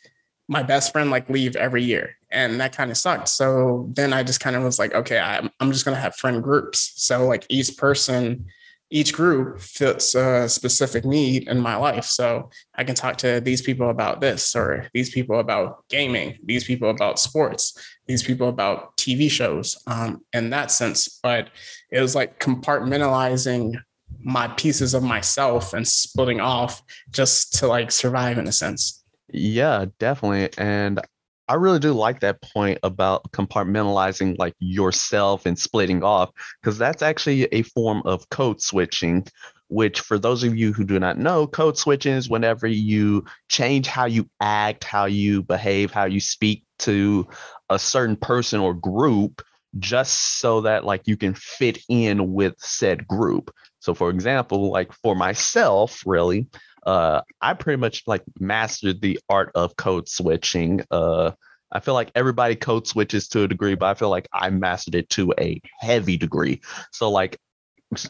[0.50, 2.18] my best friend like leave every year.
[2.32, 3.30] And that kind of sucked.
[3.30, 6.16] So then I just kind of was like, okay, I'm, I'm just going to have
[6.16, 6.92] friend groups.
[6.96, 8.46] So like each person
[8.92, 12.06] each group fits a specific need in my life.
[12.06, 16.64] So I can talk to these people about this, or these people about gaming, these
[16.64, 21.20] people about sports, these people about TV shows um, in that sense.
[21.22, 21.50] But
[21.92, 23.76] it was like compartmentalizing
[24.22, 26.82] my pieces of myself and splitting off
[27.12, 28.99] just to like survive in a sense.
[29.32, 30.50] Yeah, definitely.
[30.58, 31.00] And
[31.48, 36.30] I really do like that point about compartmentalizing like yourself and splitting off
[36.62, 39.26] because that's actually a form of code switching
[39.72, 43.86] which for those of you who do not know code switching is whenever you change
[43.88, 47.28] how you act how you behave how you speak to
[47.70, 49.42] a certain person or group
[49.78, 54.92] just so that like you can fit in with said group so for example like
[54.94, 56.48] for myself really
[56.86, 60.82] uh, I pretty much like mastered the art of code switching.
[60.92, 61.32] Uh,
[61.72, 64.96] I feel like everybody code switches to a degree, but I feel like I mastered
[64.96, 66.62] it to a heavy degree.
[66.92, 67.38] So like,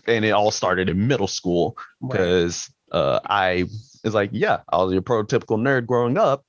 [0.07, 2.99] and it all started in middle school because right.
[2.99, 3.65] uh, I
[4.03, 6.43] was like, yeah, I was your prototypical nerd growing up,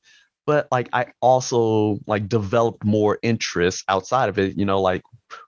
[0.47, 4.57] but like I also like developed more interests outside of it.
[4.57, 5.03] You know, like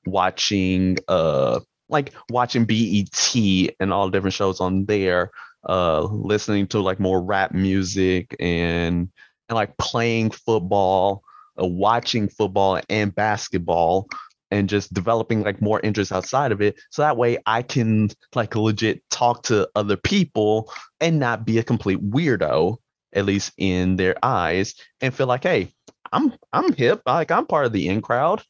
[0.07, 3.37] watching uh like watching BET
[3.81, 5.31] and all different shows on there
[5.69, 9.09] uh, listening to like more rap music and
[9.49, 11.23] and like playing football,
[11.61, 14.09] uh, watching football and basketball
[14.53, 18.55] and just developing like more interest outside of it so that way i can like
[18.55, 20.71] legit talk to other people
[21.01, 22.77] and not be a complete weirdo
[23.15, 25.73] at least in their eyes and feel like hey
[26.13, 28.43] i'm i'm hip like i'm part of the in crowd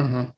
[0.00, 0.30] mm-hmm.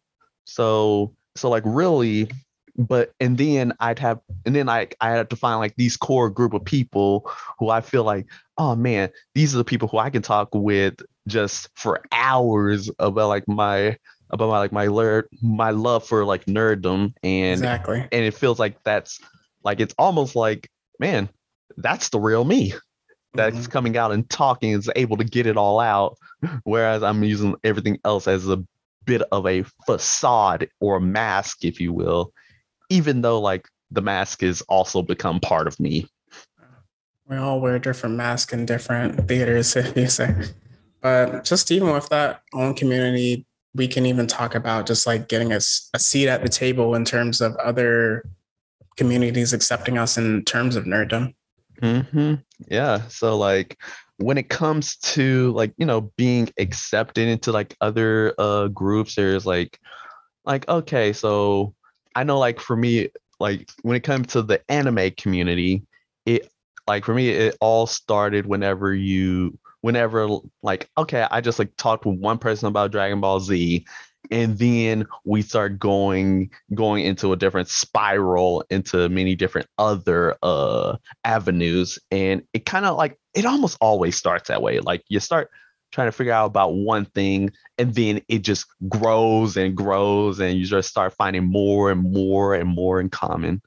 [0.45, 2.29] so so like really
[2.77, 6.31] but and then I'd have and then I I had to find like these core
[6.31, 8.27] group of people who I feel like
[8.59, 13.29] oh man these are the people who I can talk with just for hours about
[13.29, 13.97] like my
[14.31, 17.15] about my like my lear- my love for like nerddom.
[17.23, 18.01] And exactly.
[18.01, 19.21] and it feels like that's
[19.63, 21.29] like it's almost like man
[21.77, 22.73] that's the real me
[23.35, 23.73] that's mm-hmm.
[23.73, 26.17] coming out and talking is able to get it all out
[26.63, 28.63] whereas i'm using everything else as a
[29.07, 32.33] bit of a facade or a mask if you will
[32.91, 36.07] even though like the mask has also become part of me.
[37.27, 40.35] We all wear different masks in different theaters, if you say.
[41.01, 45.53] But just even with that own community, we can even talk about just like getting
[45.53, 48.25] us a, a seat at the table in terms of other
[48.97, 51.35] communities accepting us in terms of nerddom.
[51.81, 52.35] Mm-hmm.
[52.69, 53.07] Yeah.
[53.09, 53.79] So like
[54.19, 59.45] when it comes to like you know being accepted into like other uh groups, there's
[59.45, 59.79] like
[60.45, 61.75] like okay, so
[62.15, 63.09] I know like for me,
[63.41, 65.85] like when it comes to the anime community,
[66.27, 66.49] it
[66.87, 70.29] like for me, it all started whenever you whenever
[70.63, 73.85] like okay, I just like talked with one person about Dragon Ball Z
[74.31, 80.97] and then we start going going into a different spiral into many different other uh
[81.25, 84.81] avenues and it kind of like it almost always starts that way.
[84.81, 85.51] Like you start
[85.95, 90.59] trying to figure out about one thing and then it just grows and grows and
[90.59, 93.63] you just start finding more and more and more in common.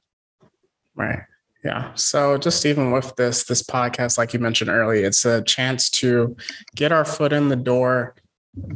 [0.94, 1.20] Right.
[1.64, 1.92] Yeah.
[1.94, 6.36] So just even with this this podcast like you mentioned earlier it's a chance to
[6.76, 8.14] get our foot in the door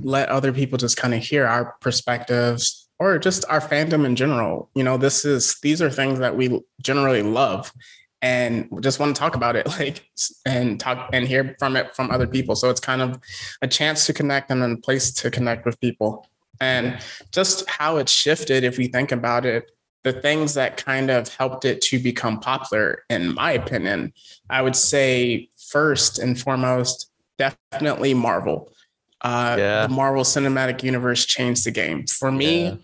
[0.03, 4.71] let other people just kind of hear our perspectives or just our fandom in general.
[4.75, 7.73] You know this is these are things that we generally love
[8.23, 10.09] and just want to talk about it like
[10.47, 12.57] and talk and hear from it from other people.
[12.57, 13.21] So it's kind of
[13.61, 16.27] a chance to connect and a place to connect with people.
[16.61, 16.99] And
[17.33, 19.71] just how it shifted if we think about it
[20.05, 24.13] the things that kind of helped it to become popular in my opinion
[24.51, 28.73] i would say first and foremost definitely marvel.
[29.21, 29.87] Uh, yeah.
[29.87, 32.05] the marvel cinematic universe changed the game.
[32.07, 32.75] For me yeah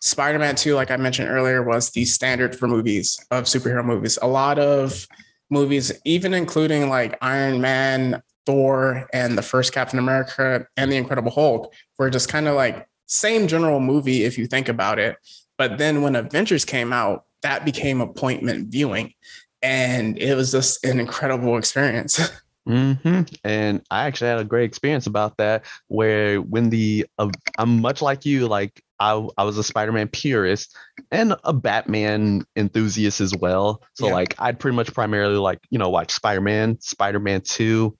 [0.00, 4.18] Spider-Man 2, like I mentioned earlier, was the standard for movies of superhero movies.
[4.22, 5.06] A lot of
[5.50, 11.32] movies, even including like Iron Man, Thor and the first Captain America and the Incredible
[11.32, 15.16] Hulk were just kind of like same general movie if you think about it.
[15.58, 19.14] But then when Avengers came out, that became appointment viewing.
[19.62, 22.20] And it was just an incredible experience.
[22.66, 25.64] hmm And I actually had a great experience about that.
[25.88, 30.76] Where when the uh, I'm much like you, like I I was a Spider-Man purist
[31.12, 33.82] and a Batman enthusiast as well.
[33.94, 34.14] So Yeah.
[34.14, 37.96] like I'd pretty much primarily like you know watch Spider-Man, Spider-Man Two,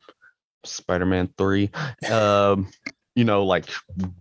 [0.64, 1.70] Spider-Man Three,
[2.08, 2.68] um,
[3.14, 3.66] you know like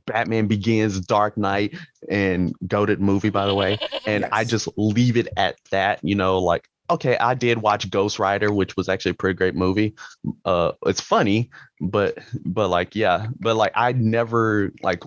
[0.06, 1.76] Batman Begins, Dark Knight,
[2.08, 3.80] and goaded movie by the way.
[4.06, 6.00] And I just leave it at that.
[6.04, 6.68] You know like.
[6.90, 9.96] Okay, I did watch Ghost Rider, which was actually a pretty great movie.
[10.44, 11.50] Uh it's funny
[11.82, 15.04] but but like yeah but like i never like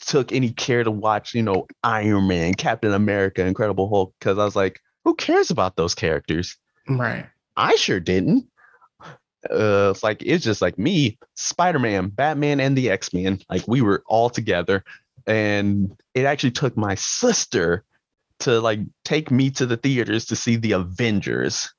[0.00, 4.44] took any care to watch you know iron man captain america incredible hulk because i
[4.44, 6.56] was like who cares about those characters?
[6.88, 7.26] Right.
[7.56, 8.48] i sure didn't.
[9.48, 13.40] Uh it's like it's just like me spider-man batman and the x-men.
[13.48, 14.84] Like we were all together
[15.26, 17.84] and it actually took my sister
[18.40, 21.72] to like take me to the theaters to see the avengers.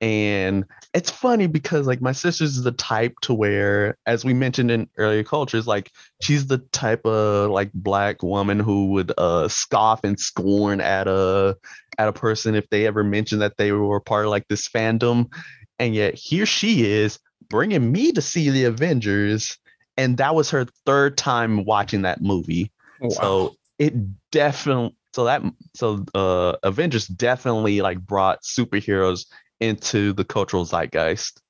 [0.00, 4.88] And it's funny because like my sister's the type to where as we mentioned in
[4.98, 5.90] earlier cultures like
[6.20, 11.56] she's the type of like black woman who would uh scoff and scorn at a
[11.96, 15.32] at a person if they ever mentioned that they were part of like this fandom.
[15.78, 17.18] And yet here she is
[17.48, 19.56] bringing me to see the avengers
[19.96, 22.70] and that was her third time watching that movie.
[23.00, 23.08] Wow.
[23.10, 23.94] so it
[24.30, 25.42] definitely so that
[25.74, 29.24] so uh avengers definitely like brought superheroes
[29.60, 31.40] into the cultural zeitgeist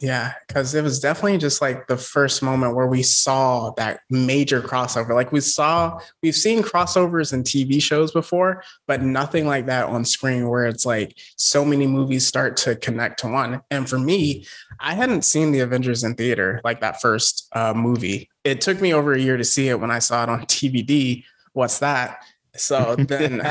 [0.00, 4.60] Yeah, because it was definitely just like the first moment where we saw that major
[4.60, 5.14] crossover.
[5.14, 10.04] Like we saw, we've seen crossovers in TV shows before, but nothing like that on
[10.04, 13.60] screen where it's like so many movies start to connect to one.
[13.70, 14.46] And for me,
[14.80, 18.28] I hadn't seen the Avengers in theater, like that first uh, movie.
[18.42, 21.24] It took me over a year to see it when I saw it on TVD.
[21.52, 22.24] What's that?
[22.56, 23.42] So then,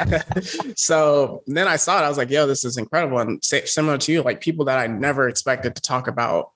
[0.76, 2.06] so then I saw it.
[2.06, 4.88] I was like, "Yo, this is incredible!" And similar to you, like people that I
[4.88, 6.52] never expected to talk about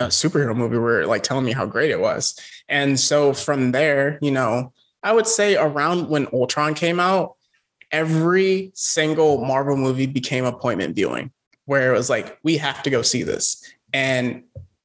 [0.00, 2.38] a superhero movie were like telling me how great it was.
[2.68, 4.72] And so from there, you know,
[5.02, 7.36] I would say around when Ultron came out,
[7.92, 11.30] every single Marvel movie became appointment viewing,
[11.66, 13.62] where it was like, we have to go see this.
[13.92, 14.42] And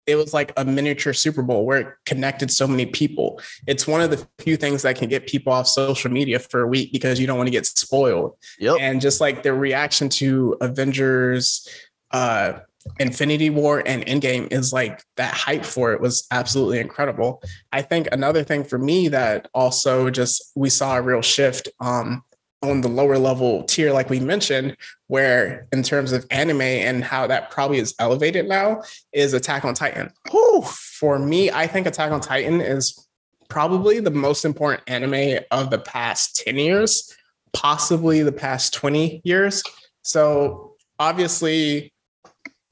[0.07, 3.39] it was like a miniature Super Bowl where it connected so many people.
[3.67, 6.67] It's one of the few things that can get people off social media for a
[6.67, 10.57] week because you don't want to get spoiled yep and just like the reaction to
[10.61, 11.67] Avengers,
[12.11, 12.53] uh,
[12.99, 17.41] Infinity War, and Endgame is like that hype for it was absolutely incredible.
[17.71, 22.23] I think another thing for me that also just we saw a real shift um,
[22.61, 27.27] on the lower level tier, like we mentioned, where in terms of anime and how
[27.27, 28.81] that probably is elevated now,
[29.13, 30.11] is Attack on Titan.
[30.29, 33.07] Whew, for me, I think Attack on Titan is
[33.49, 37.15] probably the most important anime of the past 10 years
[37.53, 39.63] possibly the past 20 years.
[40.03, 41.93] So obviously,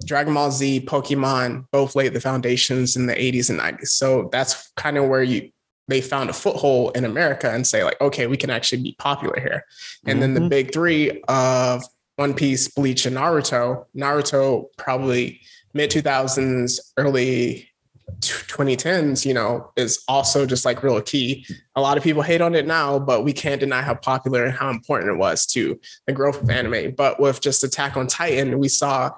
[0.06, 3.90] Dragon Ball Z, Pokemon both laid the foundations in the 80s and 90s.
[3.90, 5.52] So that's kind of where you
[5.90, 9.40] they found a foothold in America and say, like, okay, we can actually be popular
[9.40, 9.66] here.
[10.06, 10.50] And then the Mhm.
[10.50, 11.84] big three of
[12.16, 13.86] One Piece, Bleach, and Naruto.
[13.98, 15.42] Naruto probably
[15.74, 17.70] mid 2000s, early
[18.22, 21.46] 2010s, you know, is also just like real key.
[21.76, 24.54] A lot of people hate on it now, but we can't deny how popular and
[24.54, 26.94] how important it was to the growth of anime.
[26.96, 29.12] But with just Attack on Titan, we saw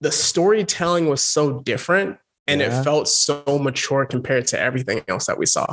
[0.00, 2.18] the storytelling was so different
[2.50, 2.80] and Yeah.
[2.80, 5.66] it felt so mature compared to everything else that we saw.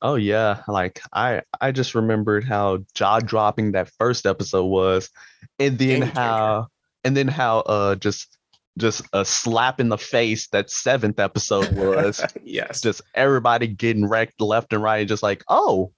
[0.00, 5.10] Oh yeah, like I I just remembered how jaw dropping that first episode was,
[5.58, 6.20] and then Game changer.
[6.20, 6.66] how
[7.04, 8.36] and then how uh just
[8.78, 12.24] just a slap in the face that seventh episode was.
[12.44, 12.80] yes.
[12.80, 15.90] just everybody getting wrecked left and right, just like oh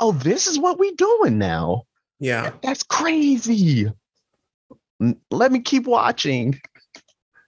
[0.00, 1.84] oh this is what we doing now.
[2.18, 2.50] Yeah.
[2.62, 3.86] That's crazy.
[5.30, 6.58] Let me keep watching.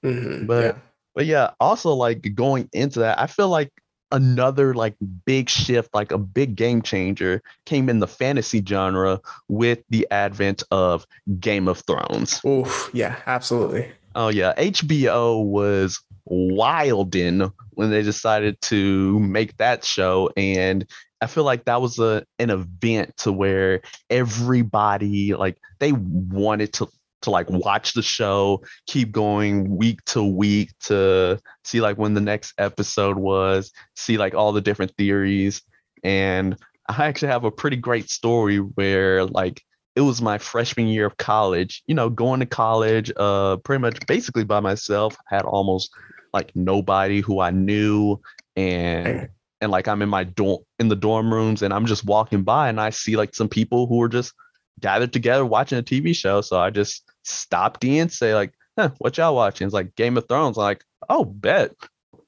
[0.05, 0.47] Mhm.
[0.47, 0.81] But- yeah.
[1.19, 3.73] But yeah, also like going into that, I feel like
[4.13, 4.95] another like
[5.27, 10.63] big shift, like a big game changer came in the fantasy genre with the advent
[10.71, 11.09] of
[11.41, 12.41] Game of Thrones.
[12.47, 12.91] Oof.
[12.93, 13.91] Yeah, absolutely.
[14.15, 16.01] Oh yeah, HBO was
[16.31, 20.87] wildin' when they decided to make that show and
[21.21, 26.87] I feel like that was a an event to where everybody like they wanted to
[27.23, 32.21] to like watch the show, keep going week to week to see like when the
[32.21, 35.63] next episode was, see like all the different theories.
[36.03, 36.57] And
[36.89, 39.63] I actually have a pretty great story where like
[39.97, 43.99] it was my freshman year of college, you know, going to college, uh, pretty much
[44.07, 45.91] basically by myself, had almost
[46.33, 48.21] like nobody who I knew.
[48.57, 49.29] And
[49.61, 52.69] and like I'm in my dorm in the dorm rooms and I'm just walking by
[52.69, 54.33] and I see like some people who are just
[54.81, 56.41] gathered together watching a TV show.
[56.41, 59.67] So I just stopped in, and say like, huh, what y'all watching?
[59.67, 60.57] It's like Game of Thrones.
[60.57, 61.73] I'm like, oh, bet.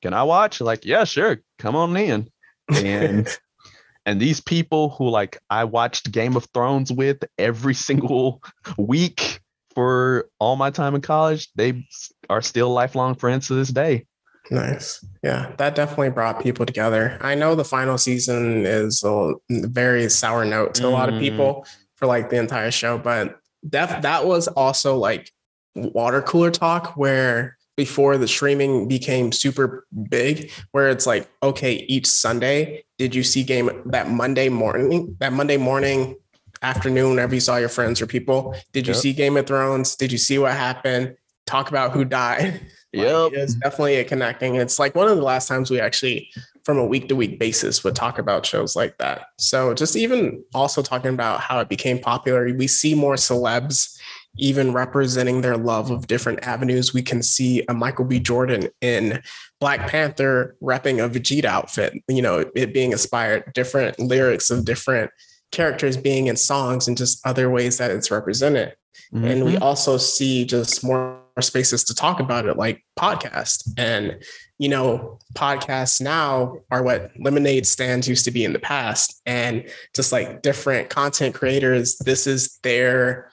[0.03, 0.61] Can I watch?
[0.61, 1.41] Like, yeah, sure.
[1.59, 2.29] Come on in.
[2.69, 3.29] And
[4.07, 8.43] and these people who like I watched Game of Thrones with every single
[8.79, 9.41] week
[9.75, 11.87] for all my time in college, they
[12.29, 14.07] are still lifelong friends to this day.
[14.51, 15.05] Nice.
[15.23, 17.19] Yeah, that definitely brought people together.
[17.21, 21.21] I know the final season is a very sour note to a lot of mm.
[21.21, 21.67] people
[22.01, 25.31] for like the entire show, but that that was also like
[25.77, 32.07] water cooler talk where before the streaming became super big where it's like okay each
[32.07, 36.17] sunday did you see game that monday morning that monday morning
[36.63, 39.01] afternoon whenever you saw your friends or people did you yep.
[39.01, 39.97] see game of thrones?
[39.97, 41.17] Did you see what happened?
[41.47, 42.61] Talk about who died
[42.93, 43.33] Yep.
[43.35, 44.57] it's definitely a connecting.
[44.57, 46.29] It's like one of the last times we actually,
[46.65, 49.27] from a week to week basis, would talk about shows like that.
[49.39, 53.97] So just even also talking about how it became popular, we see more celebs
[54.37, 56.95] even representing their love of different avenues.
[56.95, 58.21] We can see a Michael B.
[58.21, 59.23] Jordan in
[59.61, 65.11] Black Panther repping a Vegeta outfit, you know, it being inspired, different lyrics of different
[65.53, 68.75] characters being in songs and just other ways that it's represented.
[69.13, 69.25] Mm-hmm.
[69.25, 69.63] And we mm-hmm.
[69.63, 73.69] also see just more spaces to talk about it, like podcast.
[73.77, 74.23] And,
[74.59, 79.21] you know, podcasts now are what lemonade stands used to be in the past.
[79.27, 83.31] And just like different content creators, this is their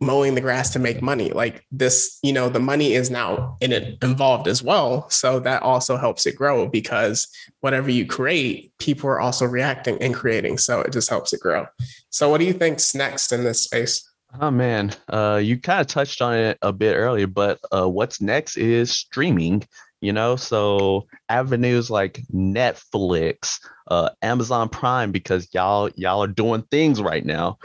[0.00, 1.30] mowing the grass to make money.
[1.30, 5.10] Like this, you know, the money is now in it involved as well.
[5.10, 7.28] So that also helps it grow because
[7.60, 10.58] whatever you create, people are also reacting and creating.
[10.58, 11.66] So it just helps it grow.
[12.10, 14.08] So what do you think's next in this space?
[14.40, 18.20] Oh man, uh, you kind of touched on it a bit earlier, but uh, what's
[18.20, 19.66] next is streaming.
[20.00, 23.58] You know, so avenues like Netflix,
[23.90, 27.58] uh, Amazon Prime, because y'all y'all are doing things right now.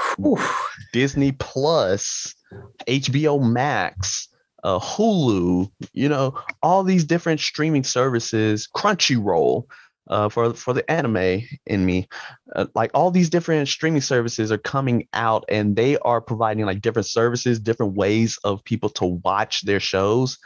[0.93, 2.33] Disney Plus,
[2.87, 4.29] HBO Max,
[4.63, 5.69] uh, Hulu.
[5.91, 9.65] You know, all these different streaming services, Crunchyroll
[10.07, 12.07] uh, for for the anime in me.
[12.55, 16.81] Uh, like all these different streaming services are coming out, and they are providing like
[16.81, 20.37] different services, different ways of people to watch their shows.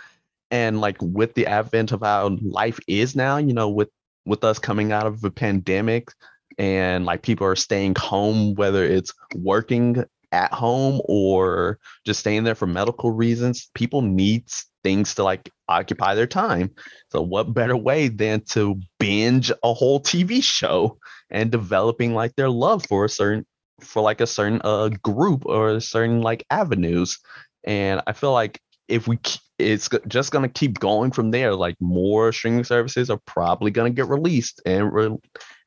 [0.49, 3.89] And like with the advent of how life is now, you know, with
[4.25, 6.09] with us coming out of a pandemic,
[6.57, 12.55] and like people are staying home, whether it's working at home or just staying there
[12.55, 14.45] for medical reasons, people need
[14.87, 16.71] things to like occupy their time.
[17.11, 20.97] So what better way than to binge a whole TV show
[21.29, 23.45] and developing like their love for a certain
[23.81, 27.19] for like a certain uh group or certain like avenues.
[27.65, 29.19] And I feel like if we
[29.59, 31.53] it's just going to keep going from there.
[31.53, 35.17] Like more streaming services are probably going to get released and re-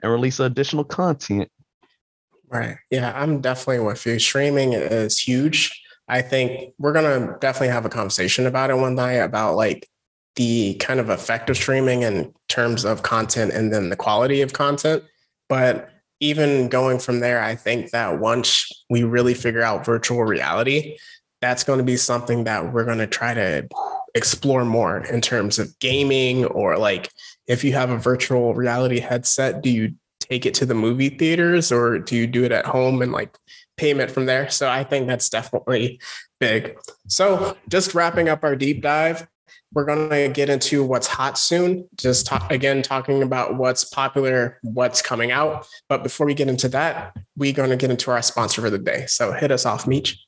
[0.03, 1.51] and release additional content.
[2.49, 2.79] Right.
[2.91, 4.19] Yeah i'm definitely with you.
[4.19, 5.80] Streaming is huge
[6.11, 9.89] I think we're gonna definitely have a conversation about it one night about like
[10.35, 14.53] the kind of effect of streaming in terms of content and then the quality of
[14.53, 15.05] content.
[15.49, 15.89] But
[16.19, 20.99] even going from there, I think that once we really figure out virtual reality,
[21.41, 23.67] that's going to be something that we're going to try to
[24.15, 27.11] explore more in terms of gaming or like
[27.47, 31.73] if you have a virtual reality headset, do you take it to the movie theaters
[31.73, 33.37] or do you do it at home and like
[33.81, 34.51] payment from there.
[34.51, 36.01] So I think that's definitely
[36.39, 36.77] big.
[37.09, 39.27] So just wrapping up our deep dive,
[39.73, 41.89] we're going to get into what's hot soon.
[41.97, 45.67] Just talk, again, talking about what's popular, what's coming out.
[45.89, 48.79] But before we get into that, we're going to get into our sponsor for the
[48.79, 49.07] day.
[49.07, 50.19] So hit us off, Meech.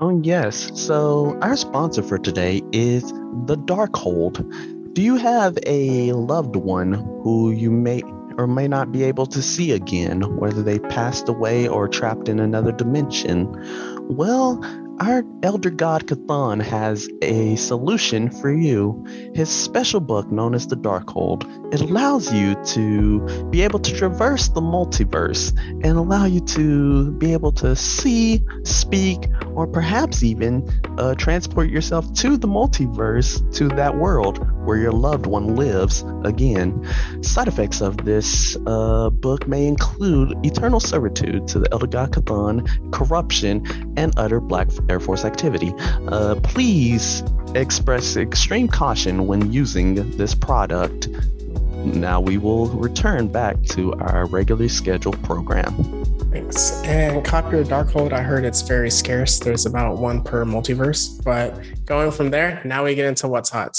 [0.00, 0.72] Oh, yes.
[0.74, 3.02] So our sponsor for today is
[3.46, 4.94] the Darkhold.
[4.94, 8.02] Do you have a loved one who you may
[8.40, 12.40] or may not be able to see again, whether they passed away or trapped in
[12.40, 13.46] another dimension.
[14.08, 14.58] Well,
[15.00, 19.02] our elder god Chthon has a solution for you.
[19.34, 24.48] His special book, known as the Darkhold, it allows you to be able to traverse
[24.48, 31.14] the multiverse and allow you to be able to see, speak, or perhaps even uh,
[31.14, 36.86] transport yourself to the multiverse, to that world where your loved one lives again.
[37.22, 42.92] Side effects of this uh, book may include eternal servitude to the elder god Chthon,
[42.92, 43.64] corruption,
[43.96, 45.72] and utter black Air Force activity.
[46.08, 47.22] Uh, please
[47.54, 51.08] express extreme caution when using this product.
[51.84, 55.72] Now we will return back to our regularly scheduled program.
[56.30, 56.82] Thanks.
[56.84, 59.38] And copy Darkhold, I heard it's very scarce.
[59.38, 61.22] There's about one per multiverse.
[61.24, 63.78] But going from there, now we get into what's hot.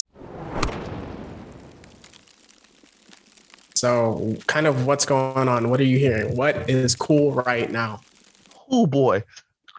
[3.76, 5.70] So, kind of what's going on?
[5.70, 6.36] What are you hearing?
[6.36, 8.02] What is cool right now?
[8.70, 9.24] Oh boy,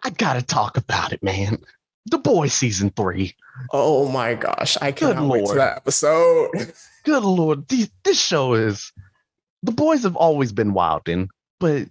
[0.03, 1.59] I gotta talk about it, man.
[2.07, 3.35] The Boys season three.
[3.71, 6.49] Oh my gosh, I cannot Good wait to that episode.
[7.03, 8.91] Good lord, this, this show is.
[9.61, 11.29] The boys have always been wilding,
[11.59, 11.87] but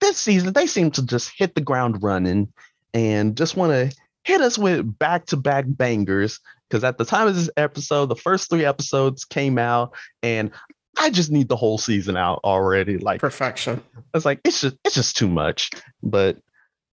[0.00, 2.52] this season they seem to just hit the ground running
[2.94, 6.38] and just want to hit us with back to back bangers.
[6.68, 10.52] Because at the time of this episode, the first three episodes came out, and
[10.98, 12.98] I just need the whole season out already.
[12.98, 13.82] Like perfection.
[14.14, 15.70] It's like it's just it's just too much.
[16.02, 16.38] But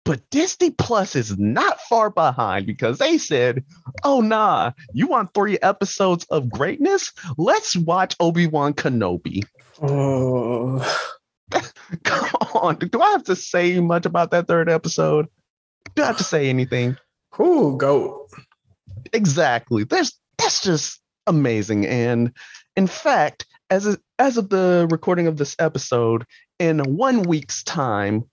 [0.07, 3.65] but Disney Plus is not far behind because they said,
[4.05, 7.13] "Oh nah, you want three episodes of greatness?
[7.37, 9.43] Let's watch Obi Wan Kenobi."
[9.83, 10.81] Oh,
[12.05, 12.77] come on!
[12.77, 15.27] Do I have to say much about that third episode?
[15.97, 16.97] Do I have to say anything?
[17.33, 18.29] Cool, go.
[19.13, 19.83] Exactly.
[19.83, 21.85] There's that's just amazing.
[21.85, 22.33] And
[22.77, 26.25] in fact, as as of the recording of this episode,
[26.61, 28.25] in one week's time,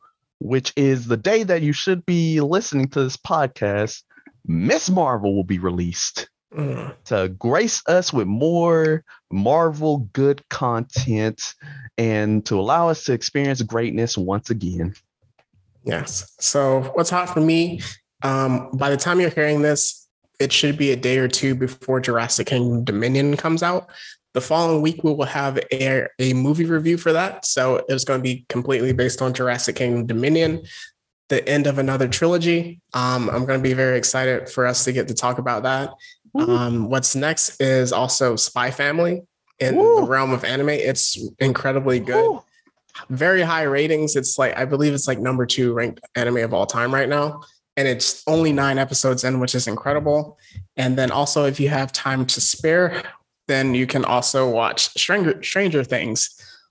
[0.44, 4.04] which is the day that you should be listening to this podcast,
[4.46, 6.94] Miss Marvel will be released mm.
[7.06, 11.54] to grace us with more Marvel good content
[11.98, 14.94] and to allow us to experience greatness once again.
[15.86, 16.34] Yes.
[16.42, 17.82] So, what's hot for me?
[18.22, 20.08] Um, by the time you're hearing this,
[20.40, 23.90] it should be a day or two before Jurassic Kingdom Dominion comes out.
[24.34, 27.46] The following week, we will have a, a movie review for that.
[27.46, 30.64] So it's going to be completely based on Jurassic Kingdom Dominion,
[31.30, 32.82] the end of another trilogy.
[32.94, 35.94] Um, I'm going to be very excited for us to get to talk about that.
[36.36, 39.22] Um, what's next is also Spy Family
[39.60, 39.98] in Ooh.
[39.98, 40.70] the realm of anime.
[40.70, 42.26] It's incredibly good.
[42.26, 42.44] Ooh.
[43.10, 44.16] Very high ratings.
[44.16, 47.42] It's like, I believe it's like number two ranked anime of all time right now
[47.78, 50.38] and it's only nine episodes in, which is incredible.
[50.78, 53.04] And then also, if you have time to spare,
[53.48, 56.30] then you can also watch Stranger Stranger Things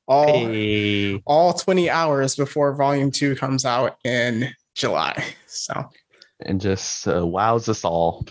[0.08, 1.22] all hey.
[1.26, 5.24] all 20 hours before volume 2 comes out in July.
[5.46, 5.90] So
[6.40, 8.26] and just uh, wows us all.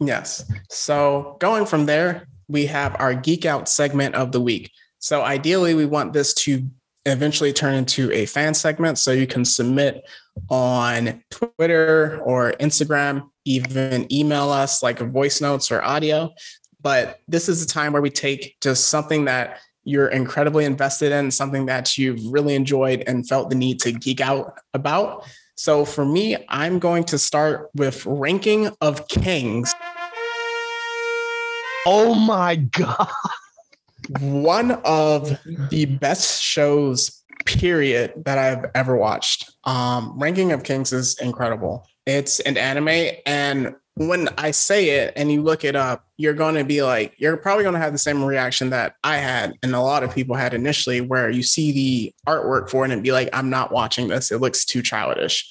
[0.00, 0.50] Yes.
[0.70, 4.70] So going from there, we have our geek out segment of the week.
[5.00, 6.68] So ideally we want this to
[7.06, 10.02] eventually turn into a fan segment so you can submit
[10.50, 16.32] on Twitter or Instagram, even email us like voice notes or audio.
[16.80, 21.30] But this is a time where we take just something that you're incredibly invested in,
[21.30, 25.24] something that you've really enjoyed and felt the need to geek out about.
[25.56, 29.74] So for me, I'm going to start with ranking of kings.
[31.86, 33.08] Oh my God.
[34.20, 35.38] One of
[35.70, 39.50] the best shows, period, that I've ever watched.
[39.64, 41.86] Um, ranking of Kings is incredible.
[42.06, 46.54] It's an anime, and when I say it and you look it up, you're going
[46.54, 49.74] to be like, you're probably going to have the same reaction that I had and
[49.74, 53.12] a lot of people had initially, where you see the artwork for it and be
[53.12, 54.30] like, I'm not watching this.
[54.30, 55.48] It looks too childish.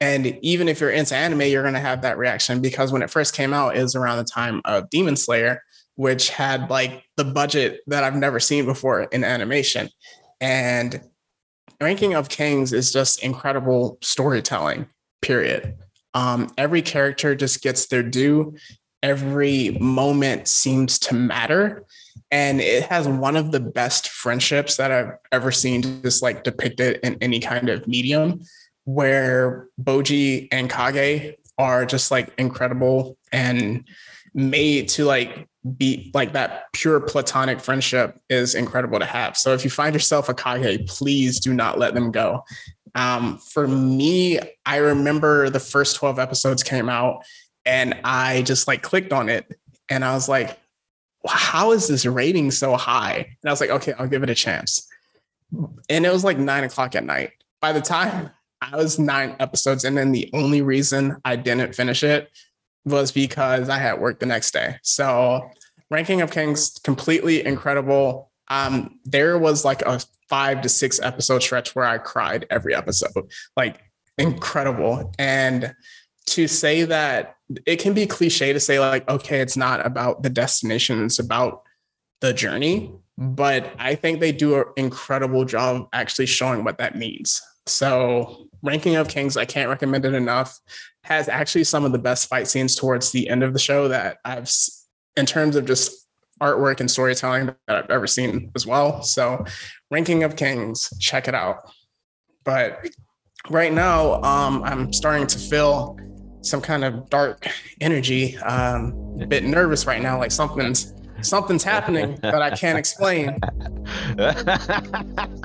[0.00, 3.10] And even if you're into anime, you're going to have that reaction because when it
[3.10, 5.60] first came out, was around the time of Demon Slayer,
[5.96, 9.88] which had like the budget that I've never seen before in animation.
[10.40, 11.00] And
[11.80, 14.88] Ranking of Kings is just incredible storytelling,
[15.20, 15.76] period.
[16.18, 18.56] Um, every character just gets their due.
[19.04, 21.84] Every moment seems to matter.
[22.32, 26.98] And it has one of the best friendships that I've ever seen just like depicted
[27.04, 28.40] in any kind of medium,
[28.84, 33.86] where Bojji and Kage are just like incredible and
[34.34, 35.46] made to like
[35.76, 39.36] be like that pure platonic friendship is incredible to have.
[39.36, 42.42] So if you find yourself a Kage, please do not let them go.
[42.94, 47.24] Um, for me, I remember the first 12 episodes came out
[47.64, 49.58] and I just like clicked on it
[49.88, 50.58] and I was like,
[51.26, 53.16] how is this rating so high?
[53.42, 54.88] And I was like, okay, I'll give it a chance.
[55.88, 57.32] And it was like nine o'clock at night.
[57.60, 58.30] By the time
[58.60, 62.30] I was nine episodes and then the only reason I didn't finish it
[62.84, 64.76] was because I had work the next day.
[64.82, 65.50] So
[65.90, 68.30] Ranking of Kings, completely incredible.
[68.48, 73.30] Um, there was like a five to six episode stretch where I cried every episode,
[73.56, 73.80] like
[74.18, 75.12] incredible.
[75.18, 75.74] And
[76.26, 80.30] to say that it can be cliche to say, like, okay, it's not about the
[80.30, 81.62] destination, it's about
[82.20, 82.92] the journey.
[83.16, 87.42] But I think they do an incredible job actually showing what that means.
[87.66, 90.58] So, Ranking of Kings, I can't recommend it enough.
[91.04, 94.18] Has actually some of the best fight scenes towards the end of the show that
[94.24, 94.50] I've,
[95.16, 96.07] in terms of just
[96.40, 99.02] artwork and storytelling that I've ever seen as well.
[99.02, 99.44] So,
[99.90, 101.70] Ranking of Kings, check it out.
[102.44, 102.88] But
[103.50, 105.96] right now, um, I'm starting to feel
[106.42, 107.48] some kind of dark
[107.80, 108.36] energy.
[108.38, 113.38] Um, a bit nervous right now, like something's Something's happening that I can't explain.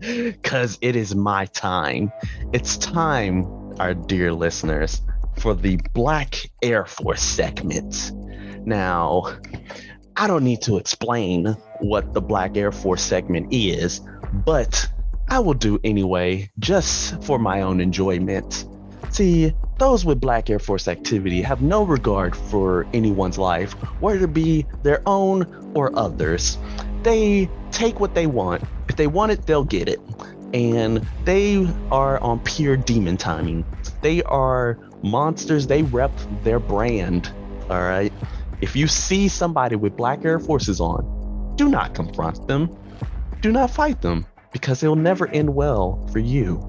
[0.00, 2.12] Because it is my time.
[2.52, 3.46] It's time,
[3.80, 5.00] our dear listeners,
[5.38, 8.12] for the Black Air Force segment.
[8.66, 9.34] Now,
[10.16, 14.00] I don't need to explain what the Black Air Force segment is,
[14.32, 14.88] but
[15.28, 18.64] I will do anyway, just for my own enjoyment.
[19.10, 24.32] See, those with Black Air Force activity have no regard for anyone's life, whether it
[24.32, 26.58] be their own or others.
[27.02, 28.62] They take what they want.
[28.88, 29.98] If they want it, they'll get it.
[30.52, 33.64] And they are on pure demon timing.
[34.00, 36.12] They are monsters, they rep
[36.44, 37.32] their brand.
[37.68, 38.12] All right.
[38.64, 42.74] If you see somebody with Black Air Forces on, do not confront them.
[43.42, 46.62] Do not fight them because it'll never end well for you.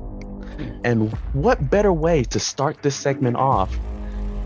[0.84, 3.74] And what better way to start this segment off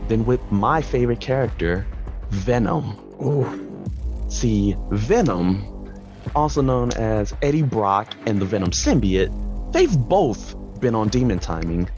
[0.09, 1.87] than with my favorite character,
[2.29, 2.99] Venom?
[3.19, 3.83] Ooh.
[4.29, 5.91] See, Venom,
[6.35, 9.33] also known as Eddie Brock and the Venom symbiote,
[9.73, 11.89] they've both been on demon timing,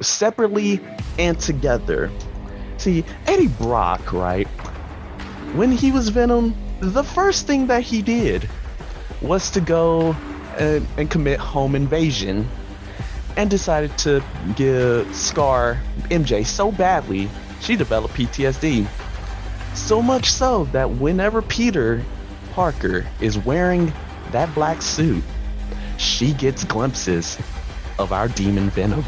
[0.00, 0.80] separately
[1.18, 2.08] and together.
[2.76, 4.46] See, Eddie Brock, right?
[5.54, 8.48] When he was Venom, the first thing that he did
[9.20, 10.16] was to go
[10.58, 12.48] and, and commit home invasion
[13.36, 14.22] and decided to
[14.56, 17.28] give Scar MJ so badly
[17.60, 18.86] she developed PTSD.
[19.74, 22.02] So much so that whenever Peter
[22.52, 23.92] Parker is wearing
[24.30, 25.22] that black suit,
[25.98, 27.38] she gets glimpses
[27.98, 29.04] of our demon Venom.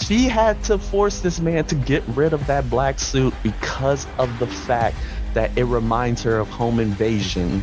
[0.00, 4.38] She had to force this man to get rid of that black suit because of
[4.38, 4.96] the fact
[5.34, 7.62] that it reminds her of home invasion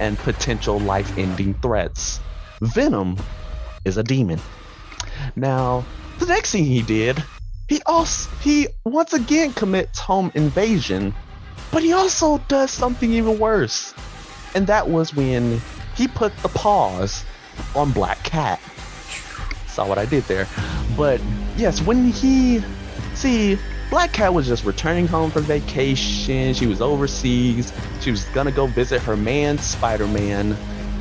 [0.00, 2.20] and potential life ending threats.
[2.60, 3.16] Venom
[3.84, 4.40] is a demon.
[5.36, 5.84] Now,
[6.18, 7.22] the next thing he did,
[7.68, 11.14] he also he once again commits home invasion,
[11.70, 13.94] but he also does something even worse.
[14.54, 15.60] And that was when
[15.96, 17.24] he put the paws
[17.74, 18.60] on Black Cat.
[19.68, 20.46] Saw what I did there.
[20.96, 21.20] But
[21.56, 22.62] yes, when he
[23.14, 23.58] see
[23.92, 26.54] Black Cat was just returning home from vacation.
[26.54, 27.74] She was overseas.
[28.00, 30.56] She was gonna go visit her man, Spider Man,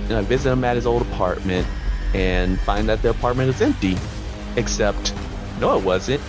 [0.09, 1.65] and visit him at his old apartment
[2.13, 3.95] and find that the apartment is empty.
[4.57, 5.13] Except,
[5.61, 6.21] no, it wasn't.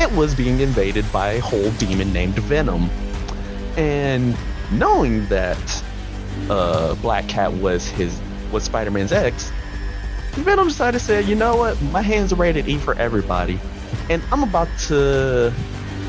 [0.00, 2.88] It was being invaded by a whole demon named Venom.
[3.76, 4.34] And
[4.72, 5.84] knowing that
[6.48, 8.18] uh, Black Cat was his
[8.50, 9.52] was Spider-Man's ex,
[10.36, 13.60] Venom decided to say, you know what, my hands are ready to eat for everybody,
[14.08, 15.52] and I'm about to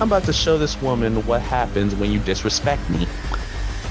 [0.02, 3.06] I'm about to show this woman what happens when you disrespect me.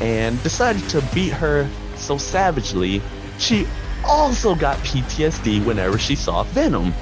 [0.01, 3.03] And decided to beat her so savagely,
[3.39, 3.67] she
[4.07, 6.95] also got PTSD whenever she saw Venom.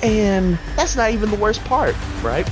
[0.00, 2.48] And that's not even the worst part, right?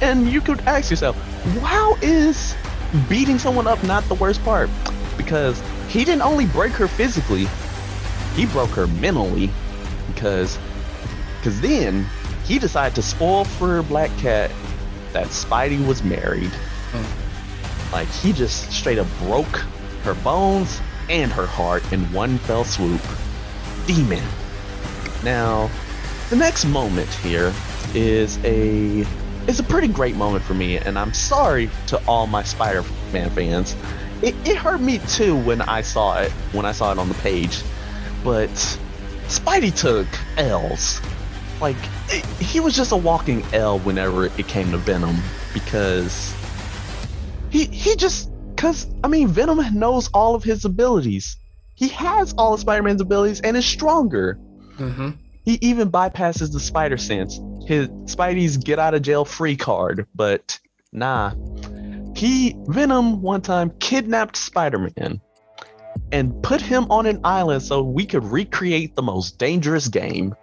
[0.00, 1.16] And you could ask yourself,
[1.60, 2.54] how is
[3.10, 4.70] beating someone up not the worst part?
[5.18, 7.46] Because he didn't only break her physically,
[8.34, 9.50] he broke her mentally.
[10.06, 10.58] Because
[11.40, 12.06] because then
[12.50, 14.50] he decided to spoil for Black Cat
[15.12, 16.50] that Spidey was married.
[16.90, 17.92] Mm.
[17.92, 19.58] Like he just straight up broke
[20.02, 23.00] her bones and her heart in one fell swoop.
[23.86, 24.24] Demon.
[25.22, 25.70] Now,
[26.28, 27.54] the next moment here
[27.94, 29.06] is a
[29.46, 33.76] is a pretty great moment for me, and I'm sorry to all my Spider-Man fans.
[34.22, 37.14] It, it hurt me too when I saw it when I saw it on the
[37.14, 37.62] page,
[38.24, 38.50] but
[39.28, 41.00] Spidey took L's.
[41.60, 41.76] Like
[42.08, 45.16] it, he was just a walking L whenever it came to Venom
[45.52, 46.34] because
[47.50, 51.36] he he just because I mean Venom knows all of his abilities.
[51.74, 54.38] He has all of Spider-Man's abilities and is stronger.
[54.76, 55.10] Mm-hmm.
[55.44, 57.40] He even bypasses the spider sense.
[57.66, 60.58] His Spidey's get out of jail free card, but
[60.92, 61.32] nah.
[62.14, 65.20] He Venom one time kidnapped Spider-Man
[66.12, 70.34] and put him on an island so we could recreate the most dangerous game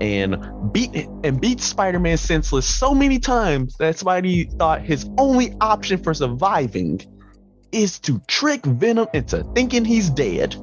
[0.00, 6.02] and beat and beat Spider-Man senseless so many times that Spidey thought his only option
[6.02, 7.00] for surviving
[7.72, 10.56] is to trick Venom into thinking he's dead.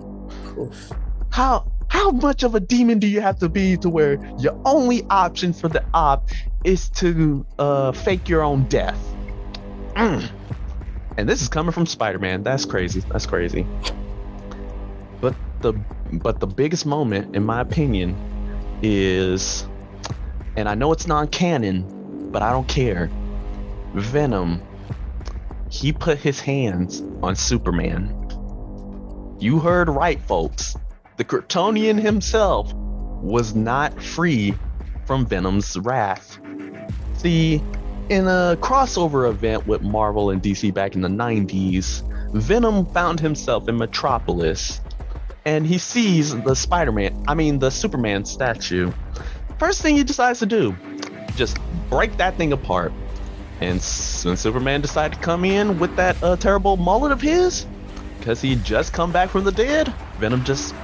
[1.32, 5.04] How how much of a demon do you have to be to where your only
[5.10, 6.30] option for the op
[6.64, 9.00] is to uh, fake your own death?
[9.96, 10.30] Mm.
[11.18, 12.44] And this is coming from Spider-Man.
[12.44, 13.02] That's crazy.
[13.12, 13.66] That's crazy.
[15.22, 15.74] But the
[16.12, 18.16] but the biggest moment, in my opinion,
[18.82, 19.68] is,
[20.56, 23.10] and I know it's non-canon, but I don't care.
[23.94, 24.62] Venom.
[25.70, 28.14] He put his hands on Superman.
[29.40, 30.76] You heard right, folks
[31.18, 34.54] the Kryptonian himself was not free
[35.06, 36.38] from Venom's wrath.
[37.14, 37.62] See,
[38.10, 42.04] in a crossover event with Marvel and DC back in the 90s,
[42.34, 44.82] Venom found himself in Metropolis
[45.46, 48.92] and he sees the Spider Man, I mean, the Superman statue.
[49.60, 50.76] First thing he decides to do,
[51.36, 51.58] just
[51.90, 52.92] break that thing apart.
[53.62, 53.80] And
[54.24, 57.66] when Superman decided to come in with that uh, terrible mullet of his,
[58.20, 60.76] because he just come back from the dead, Venom just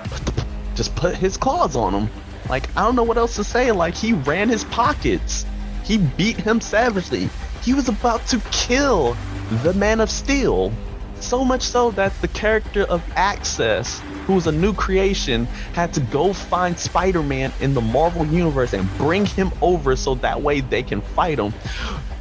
[0.76, 2.10] just put his claws on him.
[2.48, 3.72] Like I don't know what else to say.
[3.72, 5.46] Like he ran his pockets.
[5.84, 7.30] He beat him savagely.
[7.62, 9.18] He was about to kill
[9.64, 10.72] the Man of Steel.
[11.20, 14.02] So much so that the character of Access,
[14.32, 18.74] who was a new creation, had to go find Spider Man in the Marvel Universe
[18.74, 21.56] and bring him over so that way they can fight him.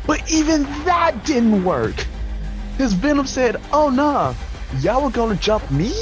[0.07, 2.11] But even that didn't work.
[2.79, 4.37] His Venom said, Oh nah,
[4.71, 5.95] y'all were gonna jump me?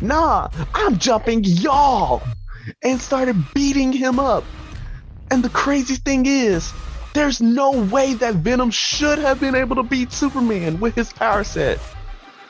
[0.00, 2.28] Nah, I'm jumping y'all!
[2.82, 4.50] And started beating him up.
[5.30, 6.74] And the crazy thing is,
[7.14, 11.44] there's no way that Venom should have been able to beat Superman with his power
[11.44, 11.80] set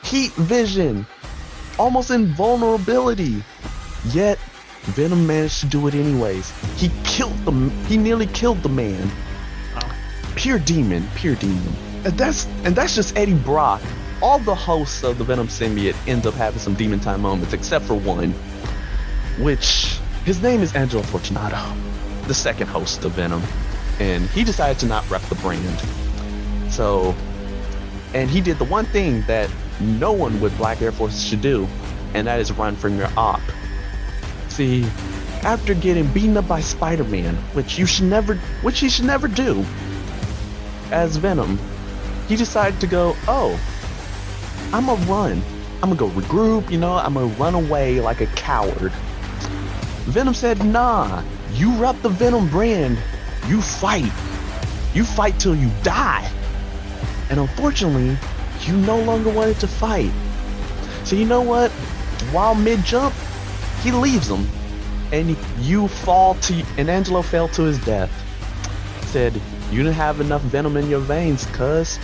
[0.03, 1.07] heat vision,
[1.81, 3.43] almost invulnerability.
[4.13, 4.37] Yet
[4.93, 6.51] Venom managed to do it anyways.
[6.77, 7.51] He killed the
[7.87, 9.09] he nearly killed the man.
[10.35, 11.73] Pure demon, pure demon.
[12.05, 13.81] And that's and that's just Eddie Brock.
[14.21, 17.85] All the hosts of the Venom symbiote end up having some demon time moments, except
[17.85, 18.31] for one,
[19.39, 21.75] which his name is Angelo Fortunato,
[22.27, 23.41] the second host of Venom,
[23.99, 25.79] and he decided to not rep the brand.
[26.71, 27.15] So,
[28.13, 29.49] and he did the one thing that
[29.81, 31.67] no one with Black Air Force should do,
[32.13, 33.41] and that is run from your op.
[34.49, 34.83] See,
[35.43, 39.65] after getting beaten up by Spider-Man, which you should never, which he should never do,
[40.91, 41.59] as Venom,
[42.27, 43.59] he decided to go, oh,
[44.73, 45.41] I'm gonna run.
[45.83, 48.91] I'm gonna go regroup, you know, I'm gonna run away like a coward.
[50.05, 51.23] Venom said, nah,
[51.53, 52.97] you rep the Venom brand,
[53.47, 54.11] you fight.
[54.93, 56.29] You fight till you die.
[57.29, 58.17] And unfortunately,
[58.67, 60.11] you no longer wanted to fight.
[61.03, 61.71] So you know what?
[62.31, 63.13] While mid jump,
[63.81, 64.47] he leaves him,
[65.11, 68.11] and you fall to and Angelo fell to his death.
[69.07, 69.39] Said
[69.71, 71.99] you didn't have enough venom in your veins, cuz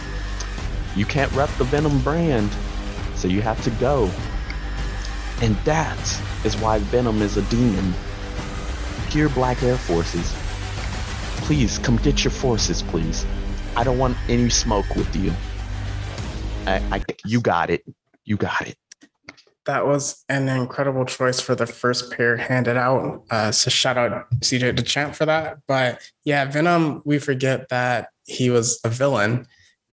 [0.98, 2.50] you can't rep the Venom brand,
[3.16, 4.10] so you have to go.
[5.42, 6.00] And that
[6.44, 7.94] is why Venom is a demon.
[9.10, 10.34] Pure Black Air Forces.
[11.46, 13.28] Please come get your forces, please.
[13.76, 15.32] I don't want any smoke with you.
[16.68, 17.84] I, I, you got it.
[18.26, 18.78] You got it.
[19.66, 23.24] That was an incredible choice for the first pair handed out.
[23.30, 25.60] Uh, so shout out CJ DeChamp for that.
[25.68, 29.48] But yeah, Venom, we forget that he was a villain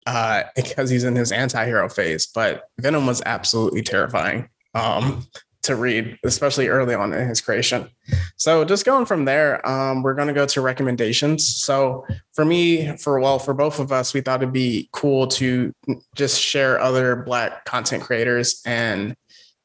[0.06, 2.26] uh, because he's in his anti-hero phase.
[2.26, 4.48] But Venom was absolutely terrifying.
[4.74, 5.26] Um,
[5.62, 7.88] to read, especially early on in his creation.
[8.36, 11.46] So just going from there, um, we're going to go to recommendations.
[11.46, 15.72] So for me, for well, for both of us, we thought it'd be cool to
[16.14, 19.14] just share other Black content creators and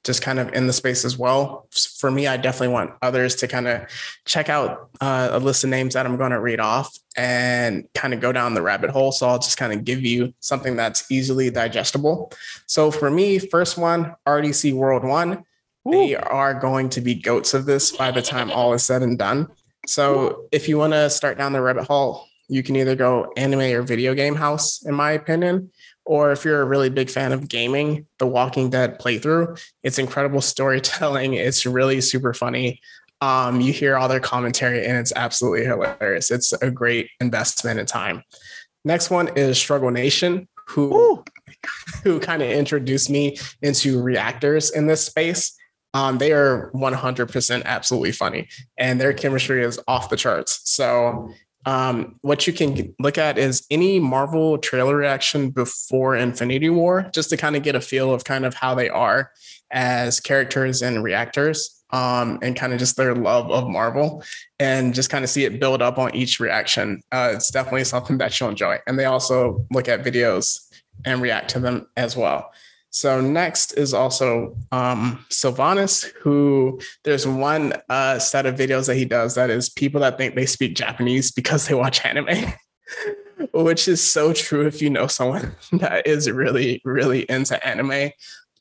[0.03, 1.67] just kind of in the space as well.
[1.97, 3.87] For me, I definitely want others to kind of
[4.25, 8.13] check out uh, a list of names that I'm going to read off and kind
[8.13, 9.11] of go down the rabbit hole.
[9.13, 12.33] So I'll just kind of give you something that's easily digestible.
[12.67, 15.45] So for me, first one, RDC World One.
[15.85, 19.17] They are going to be goats of this by the time all is said and
[19.17, 19.47] done.
[19.85, 23.59] So if you want to start down the rabbit hole, you can either go anime
[23.59, 25.71] or video game house, in my opinion.
[26.05, 30.41] Or if you're a really big fan of gaming, the Walking Dead playthrough, it's incredible
[30.41, 31.33] storytelling.
[31.43, 32.81] It's really super funny.
[33.21, 36.29] Um, you hear all their commentary and it's absolutely hilarious.
[36.29, 38.23] It's a great investment in time.
[38.83, 41.23] Next one is Struggle Nation, who Ooh.
[42.03, 45.57] who kind of introduced me into reactors in this space
[45.93, 50.61] um, they are 100% absolutely funny and their chemistry is off the charts.
[50.65, 51.31] So,
[51.65, 57.29] um, what you can look at is any Marvel trailer reaction before Infinity War, just
[57.29, 59.31] to kind of get a feel of kind of how they are
[59.71, 61.79] as characters and reactors.
[61.91, 64.23] Um, and kind of just their love of Marvel
[64.57, 67.03] and just kind of see it build up on each reaction.
[67.11, 68.79] Uh, it's definitely something that you'll enjoy.
[68.87, 70.59] And they also look at videos
[71.05, 72.51] and react to them as well.
[72.93, 79.03] So next is also um, Sylvanas, who there's one uh, set of videos that he
[79.03, 82.53] does that is people that think they speak Japanese because they watch anime,
[83.51, 88.11] which is so true if you know someone that is really, really into anime.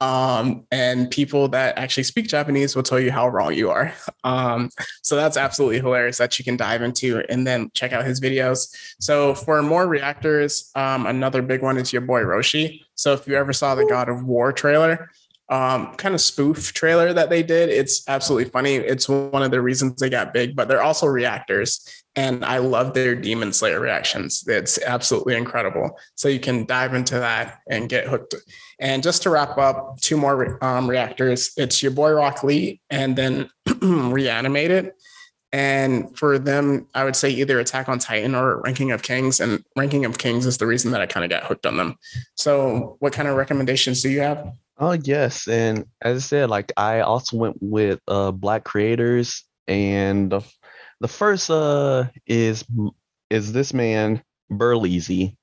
[0.00, 3.94] Um, and people that actually speak Japanese will tell you how wrong you are.
[4.24, 4.70] Um,
[5.02, 8.74] so that's absolutely hilarious that you can dive into and then check out his videos.
[8.98, 12.80] So for more reactors, um, another big one is your boy Roshi.
[13.02, 15.10] So if you ever saw the God of War trailer,
[15.48, 17.68] um, kind of spoof trailer that they did.
[17.68, 18.76] It's absolutely funny.
[18.76, 21.84] It's one of the reasons they got big, but they're also reactors.
[22.14, 24.44] And I love their Demon Slayer reactions.
[24.46, 25.98] It's absolutely incredible.
[26.14, 28.36] So you can dive into that and get hooked.
[28.78, 31.52] And just to wrap up, two more um, reactors.
[31.56, 33.50] It's your boy Rock Lee and then
[33.82, 34.92] Reanimated.
[35.52, 39.38] And for them, I would say either Attack on Titan or Ranking of Kings.
[39.38, 41.98] And Ranking of Kings is the reason that I kind of got hooked on them.
[42.36, 44.52] So, what kind of recommendations do you have?
[44.78, 50.32] Oh yes, and as I said, like I also went with uh black creators, and
[50.32, 50.40] the,
[51.00, 52.64] the first uh is
[53.30, 55.36] is this man Berleezy,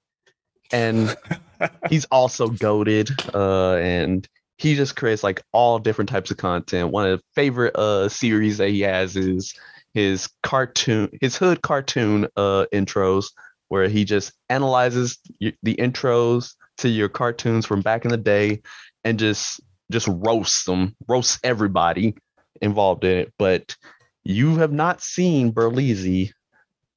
[0.72, 1.16] and
[1.90, 6.92] he's also goaded, uh, and he just creates like all different types of content.
[6.92, 9.54] One of the favorite uh series that he has is
[9.94, 13.28] his cartoon, his hood cartoon uh, intros,
[13.70, 18.62] where he just analyzes the intros to your cartoons from back in the day
[19.04, 19.62] and just
[19.92, 22.16] just roasts them, roasts everybody
[22.62, 23.34] involved in it.
[23.38, 23.76] But
[24.24, 26.32] you have not seen Berleezy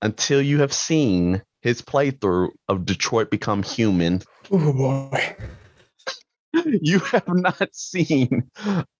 [0.03, 4.22] until you have seen his playthrough of Detroit Become Human.
[4.51, 5.36] Oh boy.
[6.66, 8.51] you have not seen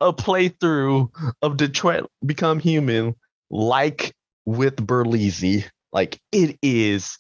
[0.01, 1.09] a playthrough
[1.43, 3.15] of Detroit Become Human
[3.53, 4.13] like
[4.47, 7.19] with Berleezy, like it is,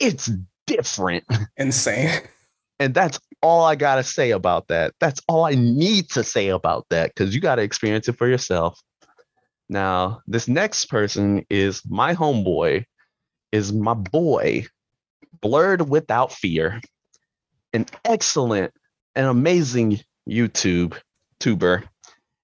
[0.00, 0.30] it's
[0.66, 1.24] different.
[1.56, 2.22] Insane.
[2.80, 4.94] And that's all I got to say about that.
[4.98, 8.28] That's all I need to say about that because you got to experience it for
[8.28, 8.80] yourself.
[9.68, 12.84] Now, this next person is my homeboy,
[13.52, 14.66] is my boy,
[15.42, 16.80] Blerd Without Fear,
[17.72, 18.72] an excellent
[19.14, 20.96] and amazing YouTube
[21.38, 21.84] tuber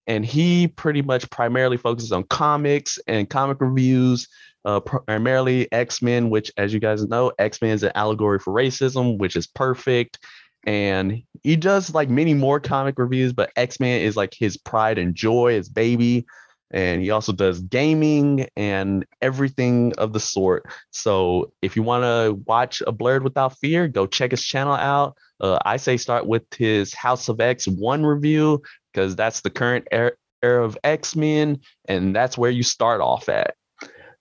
[0.07, 4.29] and he pretty much primarily focuses on comics and comic reviews
[4.65, 9.37] uh, primarily x-men which as you guys know x-men is an allegory for racism which
[9.37, 10.19] is perfect.
[10.67, 15.15] And he does like many more comic reviews but x-men is like his pride and
[15.15, 16.27] joy his baby.
[16.71, 20.65] And he also does gaming and everything of the sort.
[20.91, 25.17] So if you want to watch a blerd without fear go check his channel out.
[25.41, 28.63] Uh, i say start with his house of x one review
[28.95, 33.29] because that's the current era, era of X Men, and that's where you start off
[33.29, 33.57] at.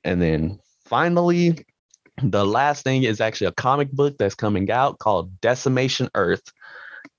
[0.03, 1.65] And then finally,
[2.21, 6.43] the last thing is actually a comic book that's coming out called Decimation Earth.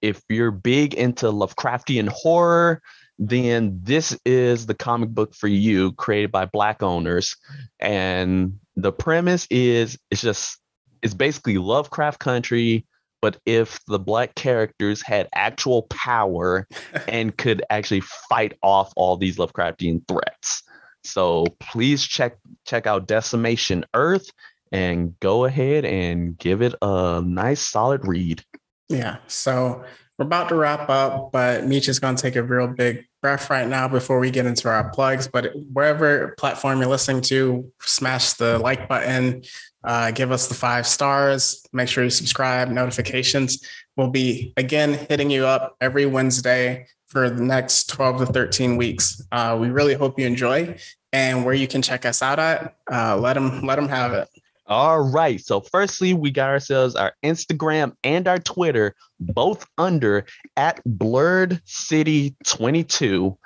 [0.02, 2.82] If you're big into Lovecraftian horror,
[3.18, 7.36] then this is the comic book for you created by black owners
[7.78, 10.58] and the premise is it's just
[11.00, 12.84] it's basically lovecraft country
[13.24, 16.68] but if the black characters had actual power
[17.08, 20.62] and could actually fight off all these Lovecraftian threats.
[21.04, 24.30] So please check check out Decimation Earth
[24.72, 28.44] and go ahead and give it a nice solid read.
[28.90, 29.16] Yeah.
[29.26, 29.82] So
[30.18, 33.48] we're about to wrap up, but Meech is going to take a real big breath
[33.48, 35.26] right now before we get into our plugs.
[35.26, 39.44] But wherever platform you're listening to, smash the like button,
[39.82, 41.66] uh, give us the five stars.
[41.72, 43.66] Make sure you subscribe, notifications.
[43.96, 49.22] We'll be again hitting you up every Wednesday for the next 12 to 13 weeks.
[49.32, 50.76] Uh, we really hope you enjoy.
[51.14, 54.28] And where you can check us out at, uh, let them let them have it.
[54.66, 55.40] All right.
[55.40, 62.34] So, firstly, we got ourselves our Instagram and our Twitter, both under at Blerd City
[62.44, 63.36] 22.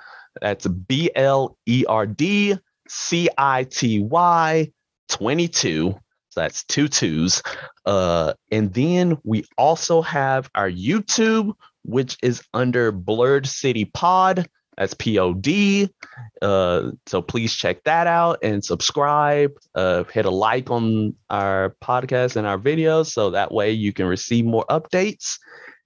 [0.41, 2.57] That's B L E R D
[2.87, 4.71] C I T Y
[5.09, 5.95] 22.
[6.31, 7.41] So that's two twos.
[7.85, 11.53] Uh, and then we also have our YouTube,
[11.83, 14.47] which is under Blerd City Pod.
[14.79, 15.89] That's P O D.
[16.41, 19.51] Uh, so please check that out and subscribe.
[19.75, 24.05] Uh, hit a like on our podcast and our videos so that way you can
[24.05, 25.37] receive more updates.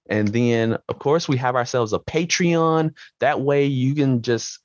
[0.08, 2.92] And then, of course, we have ourselves a Patreon.
[3.18, 4.60] That way you can just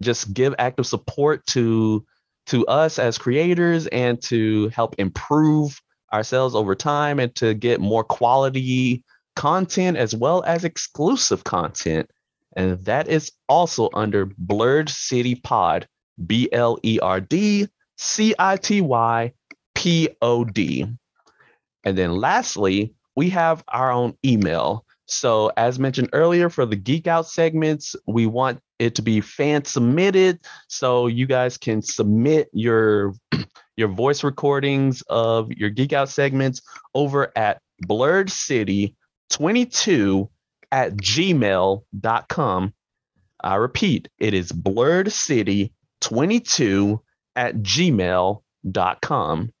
[0.00, 2.06] just give active support to
[2.46, 5.78] to us as creators and to help improve
[6.10, 9.04] ourselves over time and to get more quality
[9.36, 12.10] content as well as exclusive content
[12.56, 15.86] and that is also under Blerd City Pod,
[16.26, 19.32] B L E R D C I T Y
[19.74, 20.86] P O D.
[21.84, 24.84] And then lastly, we have our own email.
[25.06, 29.64] So, as mentioned earlier, for the Geek Out segments, we want it to be fan
[29.64, 30.40] submitted.
[30.68, 33.14] So, you guys can submit your
[33.76, 36.60] your voice recordings of your Geek Out segments
[36.94, 38.96] over at Blerd City
[39.30, 40.28] 22
[40.72, 42.74] at gmail.com.
[43.40, 47.00] I repeat, it is blerdcity22
[47.36, 49.52] at gmail.com.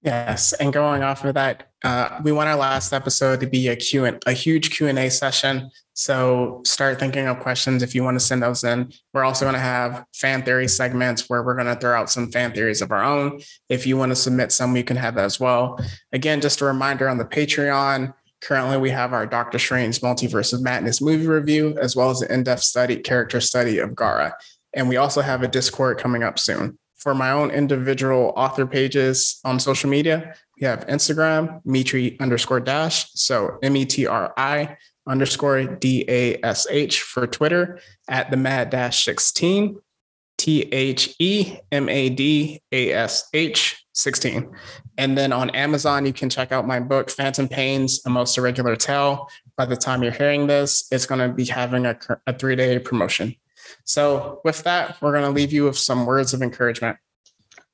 [0.00, 3.76] Yes, and going off of that, uh, we want our last episode to be a
[3.76, 5.70] Q and a huge Q and A session.
[5.94, 8.92] So start thinking of questions if you want to send those in.
[9.12, 12.30] We're also going to have fan theory segments where we're going to throw out some
[12.30, 13.40] fan theories of our own.
[13.68, 15.80] If you want to submit some, you can have that as well.
[16.12, 18.14] Again, just a reminder on the Patreon.
[18.40, 22.30] Currently, we have our Doctor Strange Multiverse of Madness movie review, as well as an
[22.30, 24.32] in-depth study, character study of Gaara.
[24.74, 29.40] And we also have a Discord coming up soon for my own individual author pages
[29.44, 33.10] on social media, we have Instagram, Metri underscore dash.
[33.12, 34.76] So M E T R I
[35.06, 39.78] underscore D A S H for Twitter at the mad dash 16,
[40.36, 44.48] T H E M A D A S H 16.
[44.96, 48.76] And then on Amazon, you can check out my book, Phantom Pains, A Most Irregular
[48.76, 49.28] Tale.
[49.56, 52.78] By the time you're hearing this, it's going to be having a, a three day
[52.78, 53.34] promotion.
[53.84, 56.96] So, with that, we're going to leave you with some words of encouragement.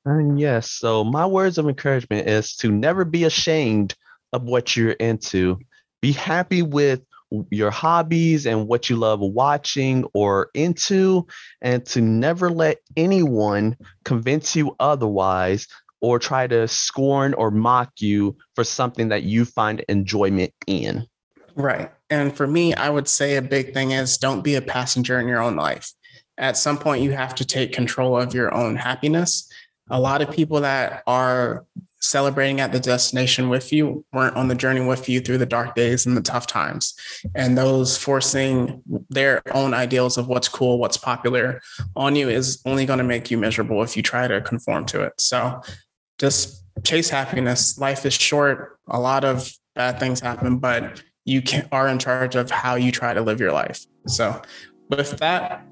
[0.03, 3.95] And yes, so my words of encouragement is to never be ashamed
[4.33, 5.59] of what you're into.
[6.01, 7.01] Be happy with
[7.49, 11.27] your hobbies and what you love watching or into,
[11.61, 15.67] and to never let anyone convince you otherwise
[16.05, 21.07] or try to scorn or mock you for something that you find enjoyment in.
[21.55, 21.91] Right.
[22.11, 25.27] And for me, I would say a big thing is don't be a passenger in
[25.27, 25.91] your own life.
[26.37, 29.49] At some point, you have to take control of your own happiness.
[29.89, 31.65] A lot of people that are
[32.05, 35.75] celebrating at the destination with you weren't on the journey with you through the dark
[35.75, 36.93] days and the tough times.
[37.33, 41.61] And those forcing their own ideals of what's cool, what's popular
[41.95, 45.01] on you is only going to make you miserable if you try to conform to
[45.01, 45.13] it.
[45.19, 45.61] So
[46.17, 47.77] just chase happiness.
[47.77, 48.79] Life is short.
[48.87, 52.91] A lot of bad things happen, but you can, are in charge of how you
[52.91, 53.85] try to live your life.
[54.07, 54.41] So,
[54.89, 55.65] with that,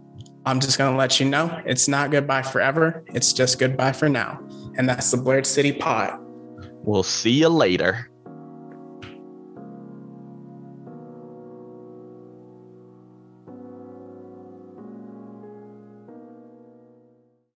[0.46, 3.04] I'm just going to let you know it's not goodbye forever.
[3.08, 4.40] It's just goodbye for now.
[4.78, 6.20] And that's the Blerd City Pod.
[6.84, 8.10] We'll see you later.